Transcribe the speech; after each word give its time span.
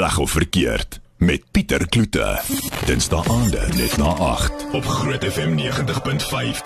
Reg 0.00 0.18
of 0.18 0.30
verkeerd 0.30 1.00
met 1.16 1.42
Pieter 1.50 1.88
Kloete. 1.88 2.40
Dinsdae 2.86 3.20
aande 3.28 3.66
net 3.76 3.96
na 4.00 4.04
8 4.04 4.64
op 4.72 4.84
Groot 4.84 5.24
FM 5.24 5.58
90.5. 5.58 6.62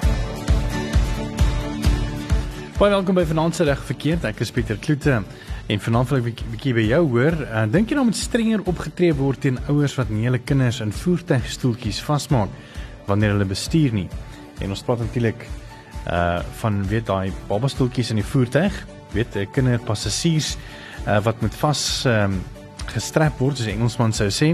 Baie 2.79 2.93
welkom 2.93 3.19
by 3.19 3.25
Vanaand 3.27 3.59
se 3.59 3.67
reg 3.67 3.83
verkeerd. 3.91 4.29
Ek 4.31 4.45
is 4.47 4.55
Pieter 4.55 4.79
Kloete. 4.79 5.19
En 5.67 5.83
vanaand 5.83 6.15
wil 6.15 6.31
ek 6.31 6.47
'n 6.47 6.55
bietjie 6.55 6.75
by 6.79 6.87
jou 6.87 7.03
hoor. 7.11 7.35
Uh, 7.43 7.67
Dink 7.67 7.91
jy 7.91 7.99
nou 7.99 8.07
moet 8.07 8.23
strenger 8.23 8.63
opgetree 8.71 9.15
word 9.15 9.41
teen 9.41 9.59
ouers 9.67 9.99
wat 9.99 10.15
nie 10.15 10.31
hulle 10.31 10.39
kinders 10.39 10.81
in 10.81 10.93
voertuigstoeltjies 10.93 12.03
vasmaak 12.07 12.51
wanneer 13.07 13.35
hulle 13.35 13.51
bestuur 13.51 13.93
nie? 13.93 14.09
En 14.61 14.71
ons 14.71 14.83
praat 14.83 14.99
natuurlik 14.99 15.49
uh 16.07 16.39
van 16.63 16.87
weet 16.87 17.07
daai 17.07 17.33
babastoeltjies 17.49 18.11
in 18.11 18.23
die 18.23 18.31
voertuig, 18.31 18.87
weet 19.11 19.35
'n 19.35 19.51
kinderpassasiers 19.51 20.57
uh, 21.07 21.19
wat 21.19 21.41
met 21.41 21.55
vas 21.55 22.05
um, 22.07 22.39
gestrap 22.93 23.39
word 23.41 23.59
soos 23.59 23.69
Engelsman 23.71 24.13
sou 24.13 24.29
sê. 24.33 24.51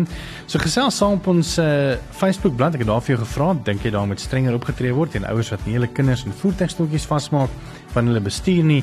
So 0.47 0.59
gesels 0.63 0.99
saam 1.01 1.19
op 1.19 1.27
ons 1.33 1.57
uh, 1.59 1.97
Facebook 2.17 2.57
bladsy. 2.57 2.79
Ek 2.79 2.85
het 2.85 2.91
daar 2.91 3.05
vir 3.05 3.15
jou 3.15 3.21
gevra, 3.25 3.49
dink 3.67 3.85
jy 3.85 3.93
daar 3.95 4.07
moet 4.07 4.21
strenger 4.21 4.57
opgetree 4.59 4.95
word 4.97 5.15
teen 5.17 5.27
ouers 5.29 5.51
wat 5.55 5.65
nie 5.67 5.77
hulle 5.79 5.89
kinders 5.89 6.25
in 6.27 6.37
voertuigstoeltjies 6.43 7.09
vasmaak 7.11 7.51
wanneer 7.95 8.15
hulle 8.15 8.27
bestuur 8.29 8.67
nie? 8.67 8.83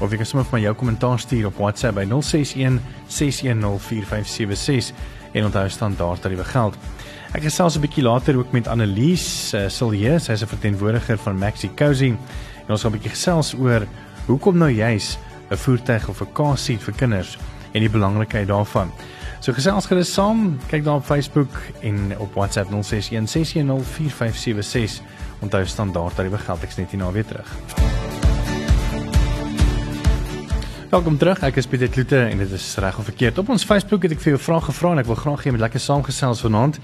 Of 0.00 0.12
jy 0.12 0.20
kan 0.20 0.30
sommer 0.30 0.46
vir 0.46 0.58
my 0.58 0.62
jou 0.64 0.74
kommentaar 0.78 1.22
stuur 1.22 1.50
op 1.50 1.58
WhatsApp 1.58 1.98
by 1.98 2.06
061 2.10 2.80
610 3.08 3.78
4576 3.88 4.92
en 5.34 5.48
onthou 5.48 5.68
standaard 5.68 6.22
tariewe 6.22 6.46
geld. 6.48 6.78
Ek 7.36 7.44
gesels 7.44 7.76
'n 7.76 7.84
bietjie 7.84 8.02
later 8.02 8.38
ook 8.38 8.52
met 8.52 8.68
Annelies 8.68 9.54
uh, 9.54 9.68
Silje, 9.68 10.18
sy 10.18 10.32
is 10.32 10.42
'n 10.42 10.48
verteenwoordiger 10.48 11.18
van 11.18 11.38
Maxi 11.38 11.70
Cozy. 11.74 12.16
En 12.66 12.70
ons 12.72 12.82
gaan 12.82 12.92
'n 12.92 12.98
bietjie 12.98 13.14
gesels 13.14 13.54
oor 13.54 13.86
hoekom 14.26 14.58
nou 14.58 14.70
juis 14.70 15.18
'n 15.50 15.56
voertuig 15.56 16.08
of 16.08 16.20
'n 16.20 16.32
car 16.32 16.58
seat 16.58 16.82
vir 16.82 16.94
kinders 16.94 17.38
en 17.72 17.80
die 17.80 17.90
belangrikheid 17.90 18.48
daarvan. 18.48 18.92
So 19.40 19.52
gesels 19.54 19.86
gerus 19.86 20.12
saam, 20.12 20.58
kyk 20.70 20.84
daar 20.84 20.94
op 20.98 21.04
Facebook 21.06 21.48
en 21.80 22.18
op 22.18 22.34
WhatsApp 22.34 22.70
0616104576. 22.70 22.74
Onthou 25.40 25.66
standaard 25.66 26.14
tariewe 26.14 26.38
geld 26.38 26.62
ek 26.62 26.76
net 26.76 26.90
hier 26.90 27.00
na 27.00 27.12
weer 27.14 27.26
terug. 27.26 27.50
Welkom 30.88 31.18
terug. 31.20 31.42
Ek 31.44 31.58
is 31.60 31.66
Pieter 31.68 31.90
Kloete 31.92 32.16
en 32.16 32.38
dit 32.40 32.52
is 32.56 32.66
reg 32.80 32.96
of 32.98 33.04
verkeerd. 33.04 33.38
Op 33.38 33.50
ons 33.52 33.64
Facebook 33.68 34.02
het 34.06 34.14
ek 34.14 34.22
vir 34.24 34.32
jou 34.32 34.38
'n 34.40 34.44
vraag 34.44 34.64
gevra 34.64 34.92
en 34.92 34.98
ek 34.98 35.06
wil 35.06 35.20
graag 35.20 35.40
hê 35.44 35.44
jy 35.44 35.50
moet 35.50 35.60
lekker 35.60 35.80
saamgesels 35.80 36.40
vanaand. 36.40 36.80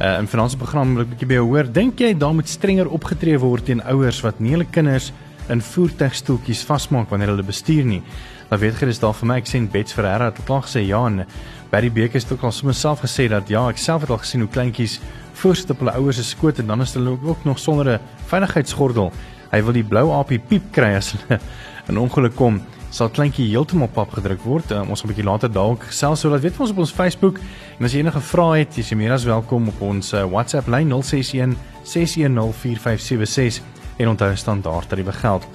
Uh 0.00 0.18
in 0.18 0.28
vanaand 0.28 0.50
se 0.50 0.56
program 0.56 0.94
wil 0.94 1.02
ek 1.02 1.08
'n 1.08 1.10
bietjie 1.10 1.26
by 1.26 1.34
jou 1.34 1.46
hoor. 1.46 1.72
Dink 1.72 1.98
jy 1.98 2.14
daar 2.14 2.34
moet 2.34 2.48
strenger 2.48 2.88
opgetree 2.88 3.38
word 3.38 3.64
teen 3.64 3.82
ouers 3.82 4.20
wat 4.22 4.38
nie 4.40 4.52
hulle 4.52 4.70
kinders 4.70 5.12
in 5.48 5.60
voertuigstoeltjies 5.60 6.64
vasmaak 6.64 7.10
wanneer 7.10 7.28
hulle 7.28 7.42
bestuur 7.42 7.84
nie? 7.84 8.02
Dan 8.50 8.58
weet 8.58 8.74
gerus 8.80 8.98
daar 8.98 9.14
vir 9.14 9.28
my 9.30 9.36
ek 9.38 9.46
sien 9.46 9.68
Bets 9.70 9.94
Ferreira 9.94 10.26
het 10.32 10.38
klaar 10.42 10.64
gesê 10.66 10.80
ja 10.82 11.04
en 11.06 11.22
Barry 11.70 11.86
Beek 11.94 12.16
het 12.18 12.32
ook 12.32 12.42
al 12.42 12.52
sommer 12.52 12.74
self 12.74 13.04
gesê 13.04 13.28
dat 13.30 13.48
ja, 13.48 13.68
ek 13.70 13.78
self 13.78 14.02
het 14.02 14.10
al 14.10 14.18
gesien 14.18 14.42
hoe 14.42 14.50
kleintjies 14.50 14.96
voorsit 15.38 15.70
op 15.70 15.84
hulle 15.84 15.94
ouers 15.94 16.18
se 16.18 16.24
skoot 16.26 16.58
en 16.58 16.66
dan 16.66 16.82
is 16.82 16.96
hulle 16.98 17.14
ook 17.14 17.44
nog 17.46 17.58
sonder 17.62 17.94
'n 17.94 18.00
veiligheidsgordel. 18.26 19.12
Hy 19.52 19.62
wil 19.62 19.72
die 19.72 19.84
blou 19.84 20.10
aapie 20.10 20.38
piep 20.38 20.72
kry 20.72 20.96
as 20.96 21.12
hulle 21.12 21.38
in 21.88 21.98
ongeluk 21.98 22.34
kom 22.34 22.60
sal 22.90 23.08
kleintjie 23.08 23.46
heeltemal 23.46 23.88
pap 23.88 24.10
gedruk 24.10 24.42
word. 24.42 24.70
Um, 24.72 24.90
ons 24.90 25.00
gaan 25.00 25.10
'n 25.10 25.14
bietjie 25.14 25.30
later 25.30 25.52
dalk 25.52 25.84
gesels 25.84 26.20
so 26.20 26.30
dat 26.30 26.42
weet 26.42 26.58
ons 26.58 26.70
op 26.70 26.78
ons 26.78 26.92
Facebook 26.92 27.38
en 27.78 27.84
as 27.84 27.92
jy 27.92 27.98
enige 28.00 28.20
vrae 28.20 28.58
het, 28.58 28.74
jy 28.74 28.80
is 28.82 28.94
meer 28.94 29.12
as 29.12 29.24
welkom 29.24 29.68
op 29.68 29.80
ons 29.80 30.12
uh, 30.12 30.24
WhatsApp 30.24 30.66
lyn 30.66 30.90
061 30.90 31.54
6104576 31.84 33.62
en 33.98 34.08
onthou 34.08 34.36
standaard 34.36 34.88
tariewe 34.88 35.12
geld. 35.12 35.46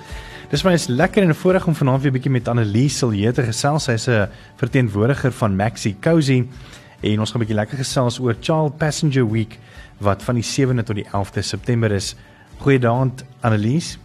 Dis 0.46 0.62
my 0.62 0.76
is 0.78 0.86
lekker 0.88 1.24
en 1.26 1.34
voorreg 1.36 1.66
om 1.66 1.74
vanaand 1.74 2.02
weer 2.02 2.12
'n 2.12 2.14
bietjie 2.14 2.32
met 2.32 2.48
Annelies 2.48 2.98
Silje 2.98 3.32
te 3.32 3.44
gesels. 3.44 3.84
Sy's 3.84 4.08
'n 4.08 4.30
verteenwoordiger 4.56 5.32
van 5.32 5.56
Maxi 5.56 5.96
Cozy 6.00 6.46
en 7.02 7.20
ons 7.20 7.32
gaan 7.32 7.42
'n 7.42 7.46
bietjie 7.46 7.56
lekker 7.56 7.78
gesels 7.78 8.20
oor 8.20 8.36
Child 8.40 8.78
Passenger 8.78 9.32
Week 9.32 9.58
wat 10.00 10.24
van 10.24 10.36
die 10.36 10.44
7de 10.44 10.84
tot 10.84 10.96
die 10.96 11.06
11de 11.12 11.42
September 11.42 11.92
is. 11.92 12.16
Goeiedag 12.58 13.10
Annelies. 13.42 13.98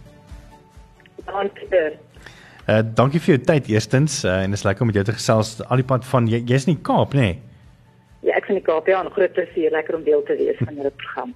Dankie. 1.25 1.67
Uh 2.67 2.81
dankie 2.93 3.19
vir 3.19 3.35
jou 3.35 3.45
tyd 3.45 3.67
eerstens 3.67 4.23
uh, 4.23 4.41
en 4.41 4.51
is 4.51 4.63
lekker 4.63 4.81
om 4.81 4.87
met 4.87 4.95
jou 4.95 5.05
te 5.05 5.13
gesels 5.13 5.61
al 5.67 5.75
die 5.75 5.85
pad 5.85 6.05
van 6.05 6.27
jy, 6.27 6.43
jy's 6.45 6.65
in 6.65 6.73
die 6.73 6.81
Kaap 6.83 7.13
nê? 7.13 7.19
Nee? 7.19 7.39
Ja, 8.21 8.35
ek 8.35 8.43
is 8.43 8.49
in 8.49 8.55
die 8.55 8.65
Kaap 8.65 8.87
ja, 8.87 9.03
'n 9.03 9.11
groot 9.11 9.33
plesier, 9.33 9.71
lekker 9.71 9.95
om 9.95 10.03
deel 10.03 10.23
te 10.23 10.35
wees 10.35 10.57
van 10.57 10.75
julle 10.75 10.91
program. 10.91 11.33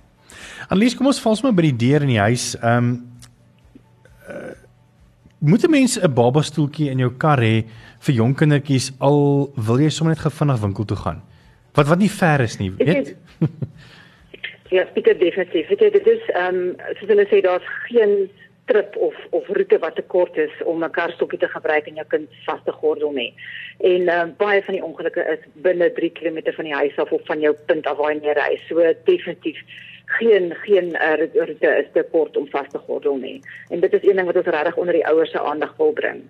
Annelies, 0.69 0.95
kom 0.95 1.05
ons 1.05 1.21
val 1.21 1.35
sommer 1.35 1.55
by 1.55 1.61
die 1.61 1.89
deur 1.89 2.01
in 2.01 2.07
die 2.07 2.19
huis. 2.19 2.55
Ehm 2.61 2.77
um, 2.77 3.19
uh, 4.29 4.64
moet 5.39 5.63
'n 5.63 5.71
mens 5.71 5.99
'n 5.99 6.13
baba 6.13 6.41
stoeltjie 6.41 6.89
in 6.89 6.97
jou 6.97 7.11
kar 7.17 7.39
hê 7.39 7.65
vir 7.99 8.15
jong 8.15 8.35
kindertjies 8.35 8.91
al 8.99 9.51
wil 9.55 9.79
jy 9.79 9.89
sommer 9.89 10.15
net 10.15 10.25
gevinnig 10.25 10.61
winkel 10.61 10.85
toe 10.85 10.97
gaan? 10.97 11.21
Wat 11.73 11.87
wat 11.87 11.99
nie 11.99 12.11
ver 12.11 12.39
is 12.41 12.57
nie, 12.57 12.71
weet? 12.71 13.15
ja, 14.75 14.85
Pieter 14.93 15.17
definitief. 15.19 15.67
Weet 15.67 15.79
jy, 15.79 15.89
dit 15.91 16.07
is 16.07 16.23
ehm 16.33 16.55
um, 16.55 16.75
soos 16.99 17.09
hulle 17.09 17.27
sê 17.29 17.41
daar's 17.41 17.67
geen 17.87 18.29
trip 18.65 18.95
of 18.95 19.15
of 19.29 19.47
roete 19.47 19.77
wat 19.79 19.95
te 19.95 20.01
kort 20.01 20.37
is 20.37 20.51
om 20.65 20.83
'n 20.83 20.91
karstokkie 20.91 21.39
te 21.39 21.47
gebruik 21.47 21.87
en 21.87 21.95
jou 21.95 22.07
kind 22.07 22.29
vas 22.45 22.61
te 22.65 22.71
gordel 22.71 23.11
nie. 23.11 23.33
En 23.77 24.01
uh, 24.01 24.23
baie 24.37 24.63
van 24.63 24.73
die 24.73 24.83
ongelukke 24.83 25.23
is 25.33 25.43
binne 25.53 25.91
3 25.93 26.11
km 26.11 26.53
van 26.55 26.65
die 26.65 26.73
huis 26.73 26.97
af 26.97 27.11
of 27.11 27.25
van 27.25 27.39
jou 27.39 27.53
punt 27.65 27.85
af 27.87 27.97
waar 27.97 28.13
jy 28.13 28.33
ry. 28.33 28.59
So 28.67 28.93
definitief 29.03 29.59
geen 30.05 30.53
geen 30.61 30.85
uh, 30.85 31.15
roete 31.33 31.71
is 31.81 31.87
te 31.93 32.05
kort 32.11 32.37
om 32.37 32.47
vas 32.49 32.67
te 32.71 32.77
gordel 32.77 33.15
nie. 33.15 33.39
En 33.69 33.79
dit 33.79 33.93
is 33.93 34.03
een 34.03 34.15
ding 34.15 34.25
wat 34.25 34.35
ons 34.35 34.53
regtig 34.57 34.75
onder 34.75 34.93
die 34.93 35.07
ouers 35.07 35.31
se 35.31 35.41
aandag 35.41 35.73
wil 35.77 35.91
bring. 35.91 36.23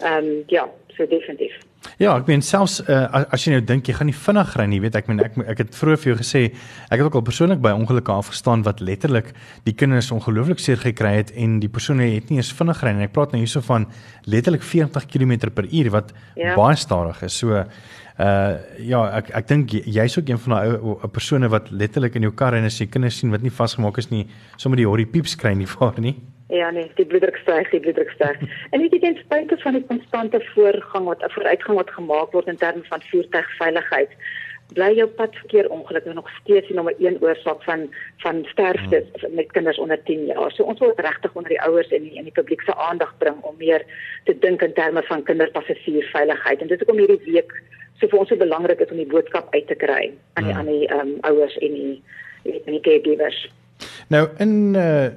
Ehm 0.00 0.24
um, 0.24 0.42
ja, 0.46 0.68
so 0.88 1.06
definitief. 1.06 1.58
Ja, 2.00 2.14
ek 2.16 2.28
meen 2.28 2.42
selfs 2.44 2.78
uh, 2.88 3.22
as 3.32 3.44
jy 3.44 3.54
nou 3.54 3.62
dink 3.64 3.88
jy 3.88 3.94
gaan 3.96 4.08
nie 4.08 4.16
vinnig 4.16 4.50
ry 4.56 4.66
nie, 4.68 4.80
weet 4.84 4.96
ek 5.00 5.08
meen 5.08 5.20
ek 5.24 5.36
ek 5.54 5.62
het 5.62 5.76
vroeër 5.76 6.00
vir 6.00 6.10
jou 6.10 6.16
gesê 6.18 6.42
ek 6.88 6.98
het 6.98 7.04
ook 7.06 7.18
al 7.20 7.24
persoonlik 7.24 7.62
by 7.64 7.72
ongelukke 7.76 8.12
afgestaan 8.12 8.64
wat 8.64 8.82
letterlik 8.84 9.32
die 9.64 9.74
kinders 9.76 10.10
ongelooflik 10.12 10.60
seer 10.60 10.80
gekry 10.80 11.14
het 11.18 11.32
en 11.36 11.58
die 11.60 11.70
persone 11.72 12.08
het 12.14 12.28
nie 12.32 12.40
eens 12.40 12.52
vinnig 12.56 12.80
ry 12.84 12.92
nie. 12.96 13.08
Ek 13.08 13.16
praat 13.16 13.32
nou 13.32 13.40
hierso 13.40 13.64
van 13.64 13.88
letterlik 14.28 14.64
40 14.64 15.08
km/h 15.12 15.92
wat 15.92 16.12
ja. 16.36 16.54
baie 16.56 16.76
stadig 16.76 17.24
is. 17.28 17.40
So 17.40 17.64
uh 18.20 18.56
ja, 18.84 19.00
ek 19.18 19.30
ek 19.38 19.46
dink 19.48 19.72
jy's 19.72 20.18
ook 20.18 20.28
een 20.28 20.40
van 20.44 20.54
daai 20.56 20.76
ou 20.76 21.08
persone 21.08 21.48
wat 21.52 21.70
letterlik 21.70 22.18
in 22.18 22.26
jou 22.28 22.34
kar 22.42 22.56
en 22.58 22.68
as 22.68 22.76
jy 22.80 22.86
kinders 22.86 23.20
sien 23.20 23.32
wat 23.32 23.44
nie 23.46 23.54
vasgemaak 23.60 23.98
is 24.02 24.10
nie, 24.10 24.26
sommer 24.56 24.80
die 24.80 24.88
horrie 24.88 25.08
pieps 25.08 25.36
kry 25.40 25.54
nie 25.56 25.68
vaar 25.70 26.00
nie. 26.00 26.16
Ja 26.50 26.70
nee, 26.74 26.90
die 26.98 27.06
bloeddruk 27.06 27.38
styg, 27.44 27.70
die 27.70 27.80
bloeddruk 27.80 28.10
styg. 28.16 28.42
en 28.72 28.82
weet 28.82 28.96
jy 28.96 29.00
ten 29.04 29.18
spyte 29.22 29.56
van 29.62 29.78
die 29.78 29.86
konstante 29.86 30.42
voorgang 30.52 31.08
wat 31.08 31.24
vooruitgang 31.36 31.78
wat 31.78 31.96
gemaak 31.96 32.36
word 32.36 32.52
in 32.52 32.60
terme 32.60 32.82
van 32.90 33.04
voertuigveiligheid, 33.12 34.16
bly 34.74 34.90
jou 34.98 35.06
padverkeer 35.18 35.70
ongelukkig 35.70 36.14
nog 36.14 36.30
steeds 36.40 36.68
die 36.68 36.76
nommer 36.76 36.94
1 36.98 37.20
oorsaak 37.22 37.62
van 37.64 37.88
van 38.24 38.44
sterftes 38.52 39.08
hmm. 39.20 39.34
met 39.34 39.52
kinders 39.56 39.78
onder 39.78 40.02
10 40.10 40.26
jaar. 40.26 40.52
So 40.52 40.64
ons 40.64 40.82
wil 40.82 40.92
regtig 40.96 41.34
onder 41.34 41.50
die 41.54 41.62
ouers 41.62 41.88
en 41.88 42.02
die 42.02 42.18
en 42.18 42.28
die 42.28 42.36
publiek 42.36 42.62
se 42.66 42.76
aandag 42.76 43.14
bring 43.18 43.38
om 43.40 43.56
meer 43.58 43.86
te 44.24 44.36
dink 44.38 44.62
in 44.62 44.74
terme 44.74 45.02
van 45.08 45.22
kinderpassasiersveiligheid. 45.22 46.60
En 46.60 46.66
dit 46.66 46.80
is 46.80 46.86
ook 46.86 46.94
om 46.94 47.02
hierdie 47.02 47.32
week 47.32 47.54
so 48.00 48.08
vir 48.08 48.18
ons 48.18 48.28
so 48.32 48.36
belangrik 48.40 48.80
is 48.80 48.90
om 48.90 49.00
die 49.00 49.08
boodskap 49.08 49.54
uit 49.54 49.66
te 49.68 49.76
kry 49.78 50.10
aan 50.34 50.44
die 50.44 50.52
hmm. 50.52 50.60
aan 50.60 50.70
die 50.72 50.86
ehm 50.88 51.00
um, 51.00 51.16
ouers 51.28 51.56
en 51.60 51.74
die 51.76 51.96
en 52.44 52.72
die 52.72 52.84
caregivers. 52.84 53.42
Nou 54.08 54.28
in 54.38 54.54
uh 54.76 55.10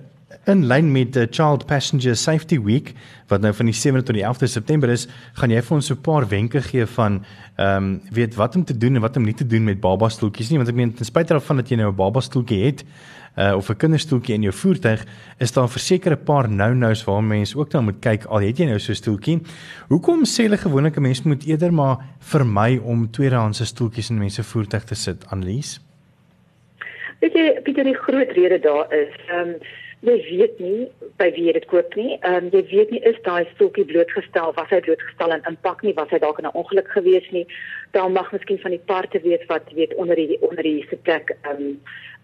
In 0.46 0.66
lyn 0.68 0.92
met 0.92 1.14
die 1.14 1.28
Child 1.30 1.66
Passenger 1.66 2.16
Safety 2.16 2.60
Week 2.62 2.94
wat 3.28 3.42
nou 3.42 3.54
van 3.54 3.70
die 3.70 3.76
7de 3.76 4.04
tot 4.04 4.16
die 4.16 4.26
11de 4.26 4.50
September 4.52 4.90
is, 4.90 5.08
gaan 5.40 5.52
jy 5.54 5.62
vir 5.62 5.76
ons 5.76 5.88
so 5.88 5.96
'n 5.96 6.02
paar 6.02 6.28
wenke 6.28 6.62
gee 6.62 6.86
van 6.86 7.24
ehm 7.58 7.78
um, 7.78 8.02
weet 8.12 8.36
wat 8.36 8.56
om 8.56 8.64
te 8.66 8.78
doen 8.78 8.96
en 8.96 9.02
wat 9.02 9.18
om 9.18 9.24
nie 9.24 9.34
te 9.34 9.48
doen 9.48 9.64
met 9.64 9.80
baba 9.80 10.10
stoeltjies 10.10 10.50
nie, 10.50 10.58
want 10.58 10.70
ek 10.70 10.76
meen 10.76 10.94
ten 10.94 11.06
spyte 11.06 11.34
daarvan 11.34 11.58
dat 11.58 11.70
jy 11.70 11.78
nou 11.78 11.92
'n 11.92 11.96
baba 11.96 12.20
stoeltjie 12.20 12.66
het 12.66 12.84
uh, 13.38 13.56
of 13.56 13.70
'n 13.70 13.76
kinderstoeltjie 13.76 14.36
in 14.36 14.42
jou 14.42 14.54
voertuig, 14.54 15.06
is 15.40 15.52
daar 15.52 15.70
verseker 15.70 16.12
'n 16.12 16.24
paar 16.24 16.50
nou-nous 16.50 17.04
waar 17.04 17.24
mense 17.24 17.58
ook 17.58 17.70
dan 17.70 17.84
moet 17.84 18.00
kyk 18.00 18.26
al 18.26 18.42
het 18.42 18.58
jy 18.58 18.66
nou 18.66 18.80
so 18.80 18.92
'n 18.92 18.96
stoeltjie. 18.96 19.42
Hoekom 19.88 20.26
sê 20.26 20.44
hulle 20.44 20.58
gewoonlik 20.58 20.98
'n 20.98 21.02
mens 21.02 21.24
moet 21.24 21.46
eerder 21.46 21.74
maar 21.74 21.98
vermy 22.20 22.78
om 22.78 23.12
tweedehandse 23.12 23.66
stoeltjies 23.66 24.10
in 24.10 24.18
mense 24.18 24.44
voertuig 24.44 24.84
te 24.84 24.96
sit, 24.96 25.26
Annelies? 25.30 25.80
Weet 27.20 27.34
jy, 27.34 27.62
Pieter, 27.64 27.84
die 27.84 27.96
groot 27.96 28.32
rede 28.32 28.60
daar 28.60 28.94
is, 28.94 29.14
ehm 29.30 29.50
um, 29.50 29.56
jy 30.04 30.18
weet 30.28 30.60
nie 30.60 30.88
by 31.20 31.30
wie 31.36 31.46
jy 31.48 31.54
dit 31.56 31.68
koop 31.72 31.96
nie. 32.00 32.18
Ehm 32.22 32.50
um, 32.50 32.52
jy 32.52 32.64
weet 32.72 32.92
nie 32.92 33.02
is 33.10 33.20
daai 33.28 33.48
stoeltjie 33.54 33.86
blootgestel, 33.92 34.52
was 34.58 34.72
hy 34.74 34.82
blootgestel 34.84 35.32
aan 35.36 35.48
impak 35.50 35.84
nie, 35.84 35.96
was 36.00 36.12
hy 36.12 36.20
dalk 36.20 36.42
in 36.42 36.48
'n 36.50 36.58
ongeluk 36.60 36.90
gewees 36.96 37.30
nie. 37.32 37.46
Dan 37.94 38.16
mag 38.16 38.32
miskien 38.32 38.60
van 38.60 38.74
die 38.74 38.82
parte 38.86 39.22
weet 39.22 39.46
wat 39.52 39.70
weet 39.76 39.94
onder 39.96 40.16
die 40.16 40.42
onder 40.42 40.64
die 40.64 40.86
sitplek 40.90 41.36
ehm 41.42 41.62
um, 41.62 41.78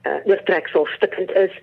uh, 0.08 0.12
oortreksel 0.26 0.86
stukkend 0.86 1.32
is. 1.32 1.54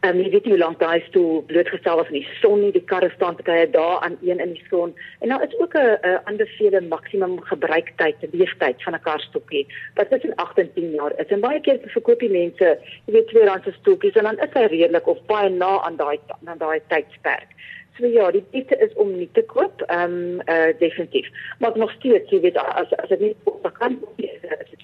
Ehm 0.00 0.16
um, 0.16 0.22
jy 0.22 0.30
weet 0.30 0.44
nie 0.44 0.52
hoe 0.52 0.60
lank 0.60 0.78
daai 0.80 1.00
stoel 1.06 1.42
blootgestel 1.48 1.96
was 2.00 2.10
in 2.12 2.18
die 2.18 2.28
son 2.40 2.60
nie. 2.60 2.72
Die 2.72 2.84
karre 2.90 3.08
staan 3.14 3.38
baie 3.44 3.70
daar 3.70 3.98
aan 4.04 4.18
een 4.22 4.42
in 4.44 4.52
die 4.52 4.64
son. 4.68 4.92
En 5.20 5.32
nou 5.32 5.40
is 5.46 5.58
ook 5.58 5.74
'n 5.74 6.20
aanbevole 6.24 6.80
maksimum 6.80 7.40
gebruiktyd, 7.42 8.16
leeftyd 8.32 8.82
van 8.82 8.94
'n 8.94 9.06
karstoeltjie 9.08 9.66
wat 9.94 10.10
tussen 10.10 10.34
8 10.34 10.58
en 10.58 10.72
10 10.74 10.90
jaar 10.90 11.12
is. 11.16 11.26
En 11.26 11.40
baie 11.40 11.60
keer 11.60 11.78
verkoop 11.84 12.18
die 12.18 12.30
mense, 12.30 12.78
jy 13.06 13.12
weet, 13.12 13.28
tweedehandse 13.28 13.72
stoeltjies 13.72 14.14
en 14.14 14.24
dan 14.24 14.38
is 14.38 14.52
hy 14.52 14.66
redelik 14.66 15.06
of 15.06 15.26
baie 15.26 15.48
na 15.48 15.80
aan 15.80 15.96
daai 15.96 16.18
aan 16.44 16.58
daai 16.58 16.80
tydsperk. 16.88 17.50
So 17.96 18.06
ja, 18.06 18.30
die 18.30 18.44
beste 18.52 18.76
is 18.76 18.92
om 18.94 19.16
nie 19.16 19.28
te 19.32 19.42
koop, 19.42 19.82
ehm 19.86 20.12
um, 20.12 20.40
uh, 20.46 20.72
definitief. 20.78 21.28
Maar 21.58 21.78
nog 21.78 21.92
steeds, 21.98 22.30
jy 22.30 22.40
weet 22.40 22.56
as 22.56 22.92
as 23.02 23.08
dit 23.08 23.20
nie 23.20 23.36
op 23.44 23.70
kan 23.78 23.98
is 24.16 24.36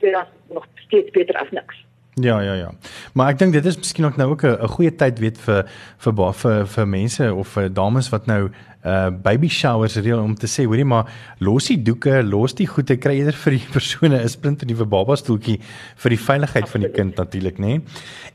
tweede 0.02 0.26
nog 0.48 0.66
steeds 0.74 1.10
beter 1.10 1.36
as 1.36 1.50
niks. 1.50 1.84
Ja 2.14 2.40
ja 2.40 2.54
ja. 2.54 2.70
Maar 3.16 3.32
ek 3.32 3.38
dink 3.40 3.54
dit 3.56 3.64
is 3.64 3.78
miskien 3.80 4.04
ook 4.04 4.18
nou 4.20 4.30
ook 4.30 4.42
'n 4.44 4.68
goeie 4.68 4.94
tyd 4.94 5.18
weet 5.18 5.38
vir 5.38 5.64
vir 5.98 6.32
vir 6.32 6.66
vir 6.66 6.86
mense 6.86 7.34
of 7.34 7.48
vir 7.48 7.72
dames 7.72 8.08
wat 8.12 8.26
nou 8.26 8.50
uh 8.84 9.10
baby 9.10 9.48
showers 9.48 9.96
reël 9.96 10.20
om 10.20 10.34
te 10.34 10.46
sê 10.46 10.66
hoorie 10.66 10.84
maar 10.84 11.06
los 11.38 11.66
die 11.66 11.82
doeke, 11.82 12.22
los 12.22 12.54
die 12.54 12.66
goede 12.66 12.96
kry 12.96 13.14
eerder 13.18 13.32
vir 13.44 13.52
die 13.52 13.68
persone 13.76 14.20
'n 14.22 14.28
splinte 14.28 14.66
nuwe 14.66 14.84
baba 14.84 15.16
stoeltjie 15.16 15.60
vir 15.96 16.10
die 16.10 16.24
veiligheid 16.28 16.68
van 16.68 16.80
die 16.80 16.90
kind 16.90 17.16
natuurlik 17.16 17.58
nê. 17.58 17.80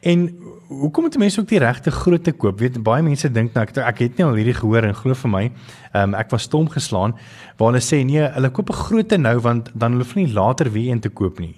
En 0.02 0.30
hoekom 0.68 1.04
moet 1.04 1.18
mense 1.18 1.40
ook 1.40 1.48
die 1.48 1.60
regte 1.60 1.92
grootte 1.92 2.32
koop? 2.32 2.60
Weet 2.60 2.84
baie 2.84 3.04
mense 3.04 3.32
dink 3.32 3.54
nou 3.54 3.64
ek 3.66 3.78
ek 3.78 4.02
het 4.04 4.18
nie 4.18 4.26
al 4.26 4.36
hierdie 4.36 4.58
gehoor 4.58 4.88
en 4.88 4.96
glo 4.96 5.14
vir 5.14 5.32
my, 5.32 5.46
um, 5.96 6.16
ek 6.18 6.32
was 6.32 6.48
stom 6.50 6.68
geslaan 6.70 7.16
waar 7.58 7.72
hulle 7.72 7.84
sê 7.84 8.04
nee, 8.06 8.26
hulle 8.36 8.52
koop 8.52 8.70
'n 8.70 8.82
grootte 8.84 9.18
nou 9.18 9.38
want 9.40 9.72
dan 9.74 9.92
hulle 9.92 10.04
hoef 10.04 10.16
nie 10.16 10.28
later 10.34 10.72
weer 10.72 10.92
een 10.92 11.00
te 11.00 11.10
koop 11.10 11.40
nie. 11.40 11.56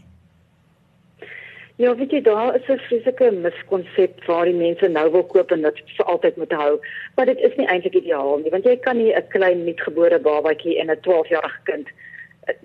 Ja, 1.79 1.95
weet 1.95 2.11
jy, 2.11 2.21
daar 2.21 2.55
is 2.55 2.67
'n 2.67 2.77
fisieke 2.89 3.31
miskonsep 3.31 4.25
waar 4.25 4.45
die 4.45 4.53
mense 4.53 4.87
nou 4.87 5.11
wil 5.11 5.23
koop 5.23 5.51
en 5.51 5.61
dit 5.61 5.77
vir 5.97 6.05
altyd 6.05 6.37
moet 6.37 6.51
hou. 6.51 6.79
Maar 7.15 7.25
dit 7.25 7.39
is 7.39 7.55
nie 7.55 7.67
eintlik 7.67 7.95
ideaal 7.95 8.37
nie, 8.37 8.51
want 8.51 8.65
jy 8.65 8.75
kan 8.77 8.97
nie 8.97 9.15
'n 9.15 9.27
klein 9.29 9.63
nuutgebore 9.63 10.19
babatjie 10.19 10.79
en 10.79 10.91
'n 10.91 11.01
12-jarige 11.01 11.61
kind 11.63 11.87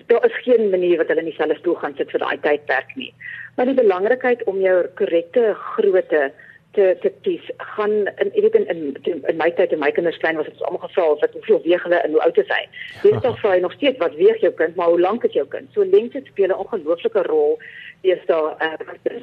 daar 0.07 0.25
is 0.27 0.43
geen 0.45 0.71
manier 0.71 0.97
wat 0.97 1.09
hulle 1.09 1.21
in 1.21 1.31
dieselfde 1.31 1.59
stoel 1.59 1.75
gaan 1.75 1.95
sit 1.97 2.11
vir 2.11 2.25
daai 2.25 2.39
tydperk 2.41 2.97
nie. 2.97 3.13
Maar 3.57 3.71
die 3.71 3.81
belangrikheid 3.83 4.43
om 4.51 4.61
jou 4.61 4.87
korrekte 4.99 5.55
grootte 5.55 6.33
te 6.75 6.97
te 7.01 7.11
kies 7.23 7.51
gaan 7.77 7.95
in 8.23 8.31
jy 8.35 8.43
weet 8.47 8.57
in 8.59 8.67
in, 8.73 9.23
in 9.31 9.39
my 9.39 9.51
tyd 9.59 9.73
en 9.75 9.83
my 9.83 9.91
kinders 9.95 10.19
klein 10.23 10.39
was 10.41 10.49
dit 10.51 10.63
almal 10.67 10.83
gevra 10.85 11.07
wat 11.23 11.37
hoeveel 11.39 11.63
weeg 11.67 11.87
hulle 11.87 12.01
en 12.01 12.17
hoe 12.17 12.23
oud 12.27 12.41
is 12.43 12.53
hy. 12.57 12.63
Dit 13.03 13.15
is 13.15 13.23
dan 13.27 13.39
vra 13.41 13.55
jy 13.55 13.63
nog 13.65 13.77
steeds 13.79 14.03
wat 14.03 14.19
weeg 14.21 14.43
jou 14.43 14.53
kind, 14.61 14.77
maar 14.77 14.93
hoe 14.95 15.01
lank 15.01 15.27
is 15.29 15.37
jou 15.39 15.47
kind? 15.55 15.71
So 15.75 15.87
lengte 15.97 16.23
speel 16.27 16.51
'n 16.51 16.63
ongelooflike 16.67 17.27
rol 17.31 17.59
is 18.03 18.21
daar 18.27 18.57
uh, 18.61 19.21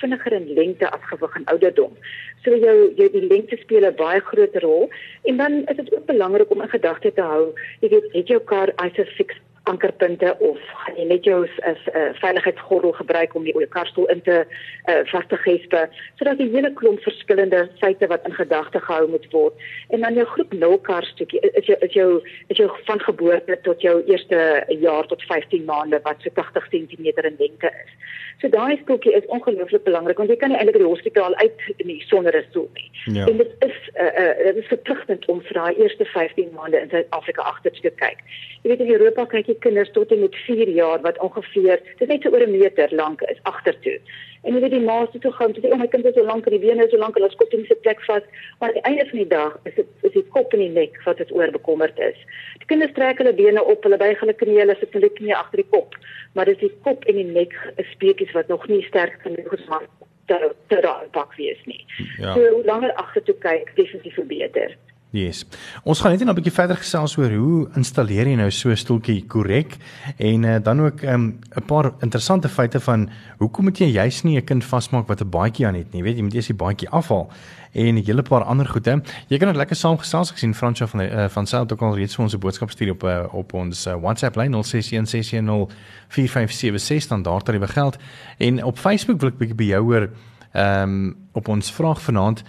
vinniger 0.00 0.32
in 0.32 0.52
lengte 0.58 0.90
as 0.90 1.08
gewig 1.10 1.36
en 1.36 1.44
ouderdom. 1.52 1.96
So 2.44 2.56
jou 2.56 2.76
jou 2.96 3.08
die 3.10 3.26
lengte 3.26 3.56
speel 3.56 3.86
'n 3.86 3.96
baie 3.96 4.20
groot 4.20 4.56
rol 4.66 4.90
en 5.24 5.36
dan 5.36 5.52
is 5.66 5.76
dit 5.76 5.94
ook 5.94 6.06
belangrik 6.06 6.50
om 6.50 6.62
in 6.62 6.76
gedagte 6.76 7.12
te 7.12 7.22
hou, 7.22 7.52
jy 7.80 7.88
weet, 7.88 8.12
het 8.12 8.28
jou 8.28 8.40
kar 8.40 8.72
ISOFIX 8.86 9.34
ankerpunte 9.64 10.36
of 10.38 10.58
gaan 10.84 10.96
jy 10.96 11.04
net 11.08 11.24
jou 11.24 11.38
as 11.44 11.80
'n 11.86 11.96
uh, 11.96 12.10
veiligheidsgordel 12.20 12.92
gebruik 12.92 13.34
om 13.34 13.44
die 13.44 13.52
jou 13.52 13.66
karstoel 13.66 14.06
in 14.14 14.22
te 14.22 14.44
uh, 14.44 15.00
vas 15.12 15.26
te 15.28 15.36
gespe 15.36 15.88
sodat 16.18 16.38
die 16.38 16.50
hele 16.52 16.72
klomp 16.72 17.00
verskillende 17.00 17.68
feite 17.80 18.06
wat 18.06 18.26
in 18.28 18.34
gedagte 18.34 18.80
gehou 18.80 19.08
moet 19.08 19.26
word 19.32 19.54
en 19.88 20.00
dan 20.00 20.14
jou 20.14 20.26
groep 20.26 20.52
0 20.52 20.78
karstoetjie 20.78 21.40
is 21.40 21.66
jou 21.66 21.78
is 21.80 21.92
jou 21.92 22.10
is 22.48 22.56
jou 22.56 22.70
van 22.84 23.00
geboorte 23.00 23.58
tot 23.62 23.80
jou 23.80 24.02
eerste 24.04 24.64
jaar 24.68 25.06
tot 25.06 25.22
15 25.22 25.64
maande 25.64 26.00
wat 26.02 26.20
so 26.20 26.30
80 26.34 26.68
cm 26.68 27.06
in 27.24 27.36
lengte 27.38 27.70
is. 27.84 27.92
So 28.40 28.48
daai 28.48 28.76
stoeltjie 28.82 29.14
is 29.16 29.26
ongelooflik 29.26 29.84
belangrik 29.84 30.18
want 30.20 30.30
jy 30.30 30.36
kan 30.36 30.50
nie 30.52 30.58
eintlik 30.58 30.76
die 30.82 30.88
hospitaal 30.88 31.34
uit 31.40 31.60
nie 31.88 32.00
sonder 32.08 32.36
'n 32.36 32.44
stoel 32.50 32.68
nie. 32.74 32.90
Ja. 33.16 33.26
En 33.26 33.36
dit 33.36 33.52
is 33.58 33.76
uh, 33.94 34.04
uh, 34.22 34.44
dit 34.44 34.56
is 34.56 34.66
verpligtend 34.66 35.24
om 35.26 35.40
vir 35.42 35.54
daai 35.60 35.74
eerste 35.76 36.04
15 36.04 36.50
maande 36.52 36.80
in 36.80 36.90
Suid-Afrika 36.90 37.42
agter 37.42 37.72
te 37.72 37.90
kyk. 37.90 38.20
Jy 38.62 38.70
weet 38.70 38.80
in 38.80 38.92
Europa 38.92 39.24
kyk 39.26 39.46
jy 39.46 39.53
kinders 39.58 39.90
tot 39.92 40.12
en 40.12 40.20
met 40.20 40.36
4 40.46 40.68
jaar 40.68 41.00
wat 41.00 41.18
ongeveer 41.18 41.80
dit 41.98 42.08
net 42.08 42.22
so 42.22 42.30
oor 42.30 42.46
'n 42.46 42.58
meter 42.58 42.94
lank 42.94 43.20
is 43.22 43.42
agtertoe. 43.42 43.98
En 44.44 44.54
jy 44.54 44.60
weet 44.60 44.74
die 44.76 44.80
ma's 44.80 45.08
toe 45.20 45.32
gaan 45.32 45.52
toe 45.52 45.70
oh 45.72 45.78
my 45.80 45.86
kind 45.88 46.04
is 46.04 46.14
so 46.14 46.24
lank 46.24 46.46
en 46.46 46.52
die 46.52 46.60
bene 46.66 46.84
is 46.84 46.90
so 46.90 46.98
lank 47.00 47.16
en 47.16 47.22
hulle 47.22 47.32
skop 47.32 47.52
nie 47.52 47.66
se 47.66 47.74
plek 47.74 48.00
vas, 48.04 48.22
maar 48.58 48.68
aan 48.68 48.74
die 48.74 48.86
einde 48.90 49.06
van 49.10 49.18
die 49.18 49.28
dag 49.28 49.58
is 49.64 49.74
dit 49.74 49.86
is 50.02 50.12
die 50.12 50.26
kop 50.36 50.52
en 50.52 50.58
die 50.58 50.68
nek 50.68 50.98
wat 51.04 51.16
dit 51.16 51.32
oor 51.32 51.50
bekommerd 51.50 51.98
is. 51.98 52.18
Die 52.58 52.68
kinders 52.72 52.92
trek 52.92 53.18
hulle 53.18 53.32
bene 53.32 53.64
op, 53.64 53.82
hulle 53.82 53.96
buig 53.96 54.20
hulle 54.20 54.36
knieë, 54.42 54.60
hulle 54.64 54.76
sit 54.80 54.92
hulle 54.92 55.12
knieë 55.18 55.38
agter 55.38 55.62
die 55.62 55.70
kop, 55.70 55.96
maar 56.34 56.44
dis 56.50 56.60
die 56.60 56.72
kop 56.86 57.04
en 57.04 57.20
die 57.20 57.28
nek 57.30 57.56
speetjies 57.92 58.34
wat 58.36 58.48
nog 58.52 58.68
nie 58.68 58.82
sterk 58.88 59.16
genoeg 59.24 59.56
is 59.56 59.68
om 59.68 59.88
te 60.26 60.52
te 60.68 60.80
raak 60.80 61.10
pak 61.12 61.36
wees 61.40 61.60
nie. 61.64 61.84
Ja. 62.18 62.34
So 62.34 62.40
hoe 62.56 62.64
langer 62.64 62.92
agtertoe 63.00 63.38
kyk, 63.44 63.72
definitief 63.76 64.20
beter. 64.28 64.76
Yes. 65.14 65.44
Ons 65.86 66.00
gaan 66.02 66.10
net 66.10 66.26
'n 66.26 66.34
bietjie 66.34 66.52
verder 66.52 66.76
gesels 66.76 67.16
oor 67.16 67.30
hoe 67.30 67.68
installeer 67.78 68.26
jy 68.26 68.34
nou 68.34 68.50
so 68.50 68.70
'n 68.70 68.76
stoeltjie 68.76 69.26
korrek 69.28 69.76
en 70.18 70.44
uh, 70.44 70.58
dan 70.58 70.80
ook 70.80 71.02
'n 71.02 71.08
um, 71.08 71.38
paar 71.66 71.92
interessante 72.00 72.48
feite 72.48 72.80
van 72.80 73.08
hoekom 73.38 73.64
moet 73.64 73.78
jy 73.78 73.92
juis 73.92 74.24
nie 74.24 74.38
'n 74.38 74.44
kind 74.44 74.64
vasmaak 74.64 75.06
wat 75.06 75.20
'n 75.20 75.30
baadjie 75.30 75.66
aan 75.66 75.74
het 75.74 75.92
nie. 75.92 76.00
Jy 76.00 76.04
weet 76.04 76.16
jy 76.16 76.22
moet 76.22 76.34
eers 76.34 76.46
die 76.46 76.56
baadjie 76.56 76.90
afhaal 76.90 77.30
en 77.74 77.94
'n 77.94 78.04
hele 78.04 78.22
paar 78.22 78.42
ander 78.42 78.66
goede. 78.66 79.02
Jy 79.28 79.38
kan 79.38 79.48
net 79.48 79.56
lekker 79.56 79.76
saam 79.76 79.98
gesels. 79.98 80.32
Ek 80.32 80.38
sien 80.38 80.54
Fransjo 80.54 80.86
van 80.86 81.00
uh, 81.00 81.28
van 81.28 81.46
South 81.46 81.72
ook 81.72 81.82
al 81.82 81.96
reeds 81.96 82.16
vir 82.16 82.24
ons 82.24 82.34
'n 82.34 82.38
boodskap 82.38 82.70
stuur 82.70 82.90
op 82.90 83.04
uh, 83.04 83.24
op 83.32 83.52
ons 83.52 83.86
uh, 83.86 83.94
WhatsApp 83.94 84.36
lyn 84.36 84.52
0616104576 84.52 87.08
dan 87.08 87.22
daar 87.22 87.42
tariewe 87.42 87.68
geld 87.68 87.96
en 88.38 88.64
op 88.64 88.78
Facebook 88.78 89.20
wil 89.20 89.28
ek 89.28 89.38
bietjie 89.38 89.56
by 89.56 89.64
jou 89.64 89.82
hoor 89.82 90.10
ehm 90.52 90.82
um, 90.82 91.16
op 91.32 91.48
ons 91.48 91.72
vraag 91.72 92.02
vanaand 92.02 92.42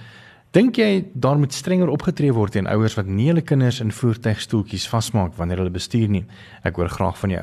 Dink 0.56 0.78
jy 0.80 1.02
daar 1.12 1.36
moet 1.36 1.52
strenger 1.52 1.90
opgetree 1.92 2.32
word 2.32 2.54
teen 2.56 2.70
ouers 2.72 2.94
wat 2.96 3.10
nie 3.12 3.26
hulle 3.28 3.42
kinders 3.44 3.82
in 3.84 3.90
voertuigstoeltjies 3.92 4.86
vasmaak 4.88 5.34
wanneer 5.36 5.60
hulle 5.60 5.74
bestuur 5.74 6.08
nie? 6.08 6.22
Ek 6.64 6.78
hoor 6.80 6.88
graag 6.94 7.18
van 7.20 7.34
jou. 7.34 7.42